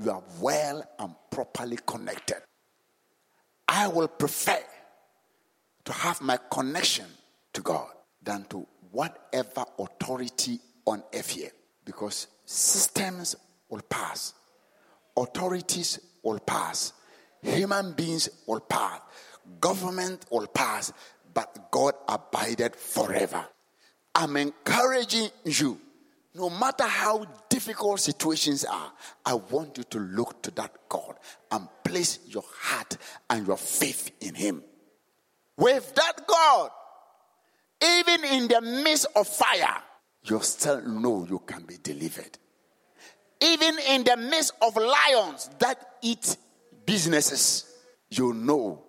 you 0.04 0.12
are 0.12 0.24
well 0.42 0.84
and 1.00 1.14
properly 1.30 1.78
connected. 1.86 2.42
I 3.68 3.88
will 3.88 4.08
prefer 4.08 4.60
to 5.86 5.94
have 5.94 6.22
my 6.22 6.38
connection 6.52 7.06
to 7.54 7.62
God 7.62 7.88
than 8.22 8.46
to 8.46 8.68
whatever 8.92 9.66
authority 9.80 10.60
on 10.86 11.04
earth 11.14 11.30
here. 11.30 11.52
Because 11.86 12.28
systems 12.46 13.36
will 13.70 13.82
pass, 13.90 14.34
authorities 15.16 16.00
will 16.22 16.40
pass, 16.40 16.94
human 17.42 17.94
beings 17.94 18.30
will 18.48 18.62
pass, 18.62 19.00
government 19.60 20.26
will 20.32 20.48
pass, 20.48 20.94
but 21.34 21.72
God 21.72 21.94
abided 22.08 22.76
forever. 22.76 23.46
I'm 24.16 24.38
encouraging 24.38 25.30
you, 25.44 25.80
no 26.36 26.50
matter 26.50 26.86
how 26.86 27.26
difficult 27.50 28.00
situations 28.00 28.66
are, 28.66 28.92
I 29.26 29.34
want 29.36 29.78
you 29.78 29.84
to 29.84 30.00
look 30.00 30.42
to 30.44 30.52
that 30.52 30.72
God 30.90 31.16
and 31.52 31.68
place 31.84 32.20
your 32.28 32.44
heart 32.60 32.98
and 33.30 33.46
your 33.48 33.58
faith 33.58 34.12
in 34.22 34.36
Him. 34.36 34.64
With 35.58 35.94
that 35.96 36.28
God, 36.28 36.72
even 37.84 38.24
in 38.24 38.48
the 38.48 38.62
midst 38.62 39.08
of 39.16 39.28
fire, 39.28 39.82
you 40.24 40.40
still 40.42 40.82
know 40.82 41.26
you 41.30 41.40
can 41.40 41.64
be 41.64 41.78
delivered. 41.82 42.38
Even 43.42 43.78
in 43.90 44.04
the 44.04 44.18
midst 44.18 44.54
of 44.62 44.76
lions 44.76 45.50
that 45.60 45.96
eat 46.02 46.38
businesses, 46.86 47.66
you 48.10 48.34
know 48.34 48.84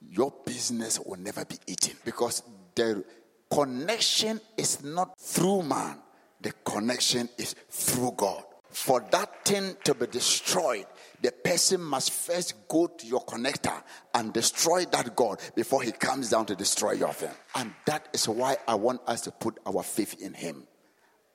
your 0.00 0.32
business 0.44 0.98
will 1.00 1.18
never 1.18 1.44
be 1.44 1.56
eaten 1.66 1.96
because 2.04 2.42
the 2.74 3.04
connection 3.50 4.40
is 4.56 4.82
not 4.82 5.18
through 5.18 5.62
man, 5.62 5.98
the 6.40 6.52
connection 6.64 7.28
is 7.38 7.54
through 7.70 8.12
God. 8.16 8.44
For 8.70 9.04
that 9.10 9.44
thing 9.44 9.76
to 9.84 9.94
be 9.94 10.06
destroyed, 10.06 10.86
the 11.20 11.30
person 11.30 11.82
must 11.82 12.10
first 12.10 12.54
go 12.68 12.86
to 12.86 13.06
your 13.06 13.22
connector 13.26 13.82
and 14.14 14.32
destroy 14.32 14.86
that 14.86 15.14
God 15.14 15.40
before 15.54 15.82
he 15.82 15.92
comes 15.92 16.30
down 16.30 16.46
to 16.46 16.56
destroy 16.56 16.92
your 16.92 17.12
thing. 17.12 17.34
And 17.54 17.74
that 17.84 18.08
is 18.14 18.26
why 18.28 18.56
I 18.66 18.74
want 18.76 19.02
us 19.06 19.20
to 19.22 19.30
put 19.30 19.58
our 19.66 19.82
faith 19.82 20.20
in 20.22 20.32
him. 20.32 20.66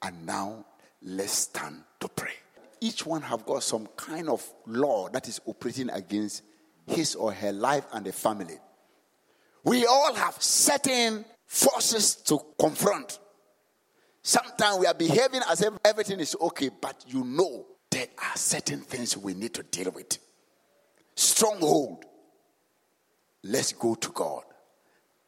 And 0.02 0.26
now 0.26 0.66
let's 1.04 1.34
stand 1.34 1.84
to 2.08 2.22
pray. 2.24 2.34
Each 2.80 3.06
one 3.06 3.22
have 3.24 3.46
got 3.46 3.64
some 3.64 3.88
kind 3.98 4.30
of 4.30 4.44
law 4.66 5.10
that 5.10 5.28
is 5.28 5.42
operating 5.46 5.90
against 5.90 6.44
his 6.86 7.16
or 7.16 7.34
her 7.34 7.52
life 7.52 7.86
and 7.92 8.06
the 8.06 8.12
family. 8.12 8.58
We 9.64 9.86
all 9.86 10.14
have 10.14 10.42
certain 10.42 11.26
forces 11.46 12.16
to 12.16 12.40
confront. 12.60 13.20
Sometimes 14.22 14.80
we 14.80 14.86
are 14.86 14.94
behaving 14.94 15.42
as 15.50 15.62
if 15.62 15.74
everything 15.84 16.20
is 16.20 16.36
okay, 16.40 16.70
but 16.82 17.04
you 17.08 17.24
know 17.24 17.66
there 17.90 18.08
are 18.18 18.38
certain 18.38 18.82
things 18.82 19.18
we 19.18 19.34
need 19.34 19.54
to 19.54 19.64
deal 19.64 19.92
with. 19.92 20.18
Stronghold. 21.16 22.06
Let's 23.44 23.74
go 23.74 23.96
to 23.96 24.10
God. 24.12 24.44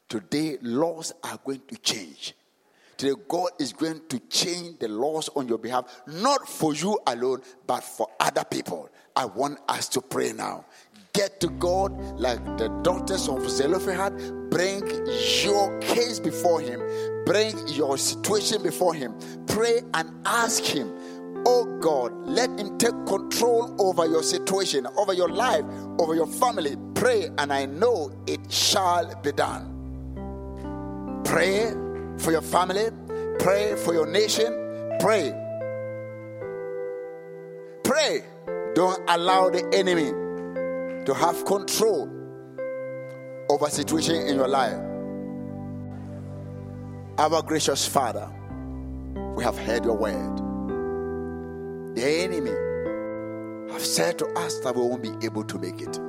Today, 0.08 0.58
laws 0.62 1.14
are 1.24 1.40
going 1.44 1.62
to 1.68 1.78
change. 1.78 2.34
Today, 3.00 3.16
God 3.30 3.52
is 3.60 3.72
going 3.72 4.02
to 4.10 4.20
change 4.28 4.80
the 4.80 4.90
laws 4.90 5.30
on 5.34 5.48
your 5.48 5.58
behalf, 5.58 6.02
not 6.06 6.46
for 6.50 6.76
you 6.76 7.00
alone, 7.08 7.42
but 7.66 7.82
for 7.82 8.10
other 8.20 8.44
people. 8.44 8.90
I 9.16 9.24
want 9.24 9.58
us 9.70 9.88
to 9.90 10.02
pray 10.02 10.34
now 10.34 10.66
get 11.14 11.40
to 11.40 11.48
God 11.48 11.92
like 12.20 12.44
the 12.58 12.68
daughters 12.84 13.28
of 13.30 13.50
Zelophehad. 13.50 14.50
Bring 14.50 14.86
your 15.44 15.80
case 15.80 16.20
before 16.20 16.60
Him, 16.60 16.82
bring 17.26 17.58
your 17.70 17.98
situation 17.98 18.62
before 18.62 18.94
Him. 18.94 19.18
Pray 19.48 19.82
and 19.94 20.10
ask 20.26 20.64
Him, 20.64 20.94
Oh 21.46 21.80
God, 21.80 22.14
let 22.28 22.50
Him 22.60 22.78
take 22.78 23.06
control 23.06 23.74
over 23.80 24.06
your 24.08 24.24
situation, 24.24 24.86
over 24.98 25.14
your 25.14 25.30
life, 25.30 25.64
over 26.00 26.16
your 26.16 26.28
family. 26.28 26.76
Pray, 26.96 27.30
and 27.38 27.54
I 27.54 27.66
know 27.66 28.12
it 28.28 28.52
shall 28.52 29.16
be 29.22 29.32
done. 29.32 29.76
Pray 31.24 31.74
for 32.20 32.32
your 32.32 32.42
family, 32.42 32.90
pray 33.40 33.76
for 33.76 33.94
your 33.94 34.06
nation, 34.06 34.48
pray. 35.00 35.34
Pray. 37.84 38.24
Don't 38.76 39.02
allow 39.10 39.50
the 39.50 39.68
enemy 39.74 40.12
to 41.06 41.14
have 41.14 41.44
control 41.46 42.10
over 43.50 43.70
situation 43.70 44.16
in 44.28 44.36
your 44.36 44.48
life. 44.48 44.78
Our 47.18 47.42
gracious 47.42 47.88
Father, 47.88 48.30
we 49.36 49.44
have 49.44 49.58
heard 49.58 49.84
your 49.84 49.98
word. 49.98 50.38
The 51.96 52.06
enemy 52.06 52.52
have 53.74 53.84
said 53.84 54.20
to 54.20 54.28
us 54.28 54.60
that 54.60 54.76
we 54.76 54.82
won't 54.82 55.02
be 55.02 55.14
able 55.26 55.44
to 55.46 55.58
make 55.58 55.82
it. 55.82 56.00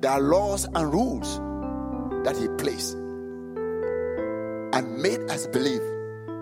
There 0.00 0.10
are 0.10 0.20
laws 0.20 0.66
and 0.74 0.92
rules 0.92 1.38
that 2.24 2.36
he 2.36 2.48
placed 2.62 2.96
and 4.72 4.96
made 5.02 5.20
us 5.30 5.46
believe 5.46 5.82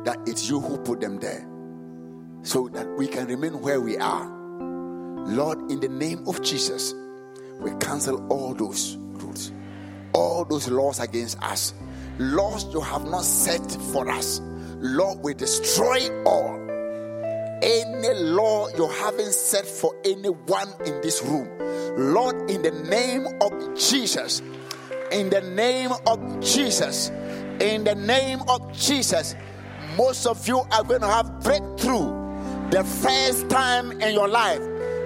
that 0.05 0.19
it's 0.27 0.49
you 0.49 0.61
who 0.61 0.79
put 0.79 1.01
them 1.01 1.19
there 1.19 1.47
so 2.43 2.69
that 2.69 2.89
we 2.97 3.07
can 3.07 3.27
remain 3.27 3.61
where 3.61 3.81
we 3.81 3.99
are 3.99 4.41
Lord, 5.27 5.71
in 5.71 5.79
the 5.79 5.89
name 5.89 6.27
of 6.27 6.43
Jesus, 6.43 6.95
we 7.61 7.71
cancel 7.79 8.27
all 8.33 8.53
those 8.53 8.97
rules, 8.97 9.53
all 10.13 10.45
those 10.45 10.69
laws 10.69 10.99
against 10.99 11.41
us, 11.43 11.73
laws 12.19 12.73
you 12.73 12.81
have 12.81 13.05
not 13.05 13.23
set 13.23 13.65
for 13.93 14.11
us. 14.11 14.41
Lord, 14.79 15.21
we 15.21 15.35
destroy 15.35 16.09
all. 16.25 16.57
Any 17.63 18.15
law 18.15 18.69
you 18.75 18.89
haven't 18.89 19.35
set 19.35 19.67
for 19.67 19.95
anyone 20.05 20.73
in 20.87 21.01
this 21.03 21.23
room, 21.23 21.49
Lord, 22.13 22.51
in 22.51 22.63
the 22.63 22.73
name 22.73 23.27
of 23.43 23.79
Jesus, 23.79 24.41
in 25.13 25.29
the 25.29 25.43
name 25.43 25.93
of 26.07 26.41
Jesus, 26.41 27.11
in 27.61 27.85
the 27.85 27.95
name 27.95 28.41
of 28.49 28.73
Jesus, 28.73 29.35
most 29.97 30.27
of 30.27 30.47
you 30.49 30.59
are 30.73 30.85
going 30.85 31.01
to 31.01 31.07
have 31.07 31.41
breakthrough 31.41 32.19
the 32.71 32.85
first 32.85 33.49
time 33.51 33.93
in 34.01 34.15
your 34.15 34.29
life 34.29 34.61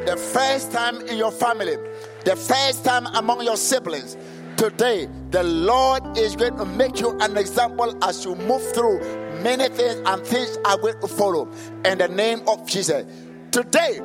the 0.04 0.16
first 0.16 0.70
time 0.70 1.00
in 1.06 1.16
your 1.16 1.32
family, 1.32 1.76
the 2.24 2.36
first 2.36 2.84
time 2.84 3.06
among 3.14 3.42
your 3.42 3.56
siblings. 3.56 4.16
Today, 4.56 5.08
the 5.30 5.42
Lord 5.42 6.16
is 6.16 6.36
going 6.36 6.56
to 6.58 6.64
make 6.64 7.00
you 7.00 7.18
an 7.20 7.36
example 7.36 7.96
as 8.04 8.24
you 8.24 8.34
move 8.36 8.62
through 8.74 9.00
many 9.42 9.68
things, 9.68 10.00
and 10.06 10.24
things 10.24 10.58
are 10.64 10.78
going 10.78 11.00
to 11.00 11.08
follow. 11.08 11.50
In 11.84 11.98
the 11.98 12.08
name 12.08 12.42
of 12.46 12.66
Jesus. 12.68 13.04
Today, 13.50 13.98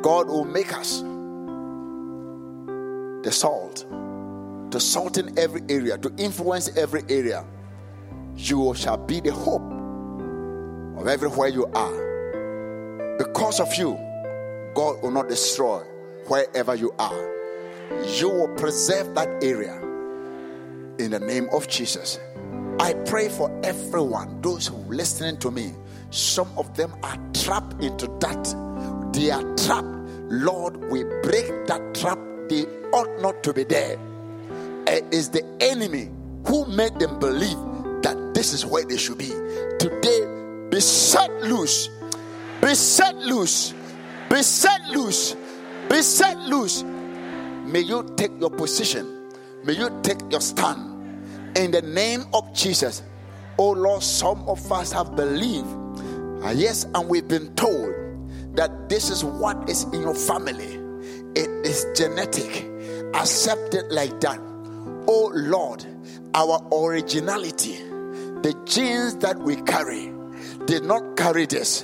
God 0.00 0.28
will 0.28 0.44
make 0.44 0.72
us 0.72 1.00
the 3.22 3.30
salt, 3.30 3.84
to 4.70 4.80
salt 4.80 5.18
in 5.18 5.38
every 5.38 5.62
area, 5.68 5.98
to 5.98 6.12
influence 6.16 6.76
every 6.76 7.02
area. 7.08 7.44
You 8.36 8.74
shall 8.74 8.96
be 8.96 9.20
the 9.20 9.32
hope 9.32 9.62
of 11.00 11.08
everywhere 11.08 11.48
you 11.48 11.66
are. 11.74 13.16
Because 13.18 13.60
of 13.60 13.74
you, 13.74 13.98
God 14.74 15.02
will 15.02 15.10
not 15.10 15.28
destroy 15.28 15.80
wherever 16.26 16.74
you 16.74 16.94
are. 16.98 17.30
You 18.18 18.28
will 18.28 18.54
preserve 18.56 19.14
that 19.14 19.28
area 19.42 19.76
in 20.98 21.10
the 21.10 21.20
name 21.20 21.48
of 21.52 21.68
Jesus. 21.68 22.18
I 22.78 22.94
pray 23.04 23.28
for 23.28 23.50
everyone, 23.64 24.40
those 24.40 24.68
who 24.68 24.76
are 24.76 24.94
listening 24.94 25.38
to 25.40 25.50
me. 25.50 25.74
Some 26.10 26.48
of 26.56 26.74
them 26.76 26.92
are 27.02 27.18
trapped 27.34 27.82
into 27.82 28.06
that. 28.20 29.12
They 29.12 29.30
are 29.30 29.42
trapped. 29.56 29.88
Lord, 30.30 30.76
we 30.90 31.04
break 31.22 31.66
that 31.66 31.94
trap. 31.94 32.18
They 32.48 32.64
ought 32.92 33.20
not 33.20 33.42
to 33.42 33.52
be 33.52 33.64
there. 33.64 33.98
It 34.90 35.04
is 35.12 35.30
the 35.30 35.44
enemy 35.60 36.10
who 36.46 36.66
made 36.66 36.98
them 36.98 37.18
believe 37.18 37.58
that 38.02 38.32
this 38.34 38.52
is 38.52 38.66
where 38.66 38.84
they 38.84 38.96
should 38.96 39.18
be. 39.18 39.30
Today, 39.78 40.68
be 40.70 40.80
set 40.80 41.30
loose. 41.42 41.88
Be 42.60 42.74
set 42.74 43.16
loose 43.16 43.74
be 44.30 44.42
set 44.42 44.88
loose. 44.90 45.34
Be 45.88 46.02
set 46.02 46.38
loose. 46.38 46.84
May 46.84 47.80
you 47.80 48.14
take 48.16 48.30
your 48.38 48.50
position. 48.50 49.32
May 49.64 49.72
you 49.72 50.00
take 50.04 50.18
your 50.30 50.40
stand. 50.40 51.58
In 51.58 51.72
the 51.72 51.82
name 51.82 52.24
of 52.32 52.54
Jesus. 52.54 53.02
Oh 53.58 53.72
Lord, 53.72 54.04
some 54.04 54.48
of 54.48 54.70
us 54.70 54.92
have 54.92 55.16
believed. 55.16 55.66
Uh, 56.44 56.50
yes, 56.50 56.86
and 56.94 57.08
we've 57.08 57.26
been 57.26 57.52
told 57.56 57.92
that 58.56 58.88
this 58.88 59.10
is 59.10 59.24
what 59.24 59.68
is 59.68 59.82
in 59.84 60.00
your 60.00 60.14
family. 60.14 60.78
It 61.34 61.50
is 61.66 61.84
genetic. 61.96 62.70
Accept 63.14 63.74
it 63.74 63.90
like 63.90 64.20
that. 64.20 64.40
Oh 65.12 65.32
Lord, 65.34 65.84
our 66.34 66.64
originality, 66.72 67.78
the 68.42 68.54
genes 68.64 69.16
that 69.16 69.36
we 69.36 69.56
carry, 69.62 70.12
did 70.66 70.84
not 70.84 71.16
carry 71.16 71.46
this. 71.46 71.82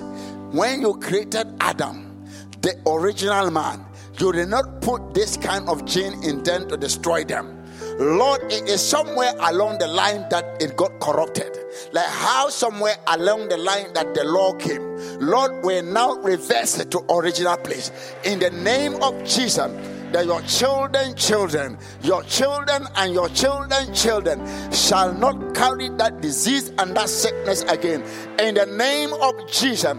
When 0.53 0.81
you 0.81 0.95
created 0.95 1.53
Adam, 1.59 2.25
the 2.63 2.81
original 2.87 3.51
man. 3.51 3.85
You 4.21 4.31
did 4.31 4.49
not 4.49 4.81
put 4.81 5.13
this 5.13 5.37
kind 5.37 5.69
of 5.69 5.85
gene 5.85 6.23
intent 6.23 6.69
to 6.69 6.77
destroy 6.77 7.25
them. 7.25 7.65
Lord, 7.99 8.43
it 8.45 8.69
is 8.69 8.81
somewhere 8.81 9.33
along 9.41 9.79
the 9.79 9.89
line 9.89 10.27
that 10.31 10.63
it 10.63 10.77
got 10.77 11.01
corrupted. 11.01 11.51
Like 11.93 12.07
how 12.07 12.49
somewhere 12.49 12.95
along 13.09 13.49
the 13.49 13.57
line 13.57 13.93
that 13.95 14.15
the 14.15 14.23
law 14.23 14.53
came. 14.53 14.99
Lord, 15.19 15.65
we 15.65 15.83
now 15.83 16.15
reverse 16.15 16.79
it 16.79 16.93
to 16.93 17.01
original 17.11 17.57
place. 17.57 17.91
In 18.25 18.39
the 18.39 18.51
name 18.51 19.03
of 19.03 19.19
Jesus, 19.25 19.69
that 20.13 20.27
your 20.27 20.41
children, 20.43 21.15
children, 21.15 21.79
your 22.03 22.23
children 22.25 22.87
and 22.97 23.13
your 23.13 23.29
children, 23.31 23.93
children 23.95 24.73
shall 24.73 25.13
not 25.13 25.55
carry 25.55 25.89
that 25.91 26.21
disease 26.21 26.71
and 26.79 26.97
that 26.97 27.09
sickness 27.09 27.63
again. 27.65 28.03
In 28.39 28.55
the 28.55 28.67
name 28.67 29.13
of 29.15 29.35
Jesus, 29.51 29.97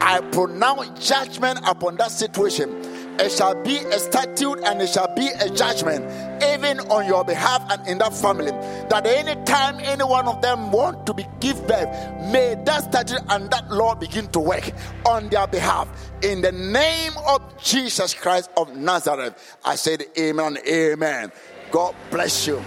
I 0.00 0.20
pronounce 0.32 1.08
judgment 1.08 1.60
upon 1.66 1.96
that 1.96 2.10
situation. 2.10 2.70
It 3.20 3.30
shall 3.30 3.54
be 3.62 3.76
a 3.76 3.98
statute 3.98 4.60
and 4.64 4.80
it 4.80 4.88
shall 4.88 5.14
be 5.14 5.28
a 5.28 5.50
judgment, 5.50 6.04
even 6.42 6.80
on 6.88 7.06
your 7.06 7.22
behalf 7.22 7.62
and 7.70 7.86
in 7.86 7.98
that 7.98 8.14
family 8.14 8.52
that 8.90 9.06
anytime 9.06 9.78
any 9.80 10.04
one 10.04 10.26
of 10.26 10.42
them 10.42 10.70
want 10.72 11.06
to 11.06 11.14
be 11.14 11.26
give 11.40 11.56
birth, 11.66 11.88
may 12.30 12.56
that 12.64 12.84
statute 12.84 13.22
and 13.28 13.50
that 13.50 13.70
law 13.70 13.94
begin 13.94 14.26
to 14.28 14.40
work 14.40 14.70
on 15.06 15.28
their 15.28 15.46
behalf. 15.46 15.88
In 16.22 16.42
the 16.42 16.52
name 16.52 17.12
of 17.26 17.40
Jesus 17.62 18.12
Christ 18.14 18.50
of 18.56 18.74
Nazareth, 18.76 19.56
I 19.64 19.76
said, 19.76 20.04
Amen, 20.18 20.58
Amen. 20.66 21.32
God 21.70 21.94
bless 22.10 22.46
you. 22.46 22.62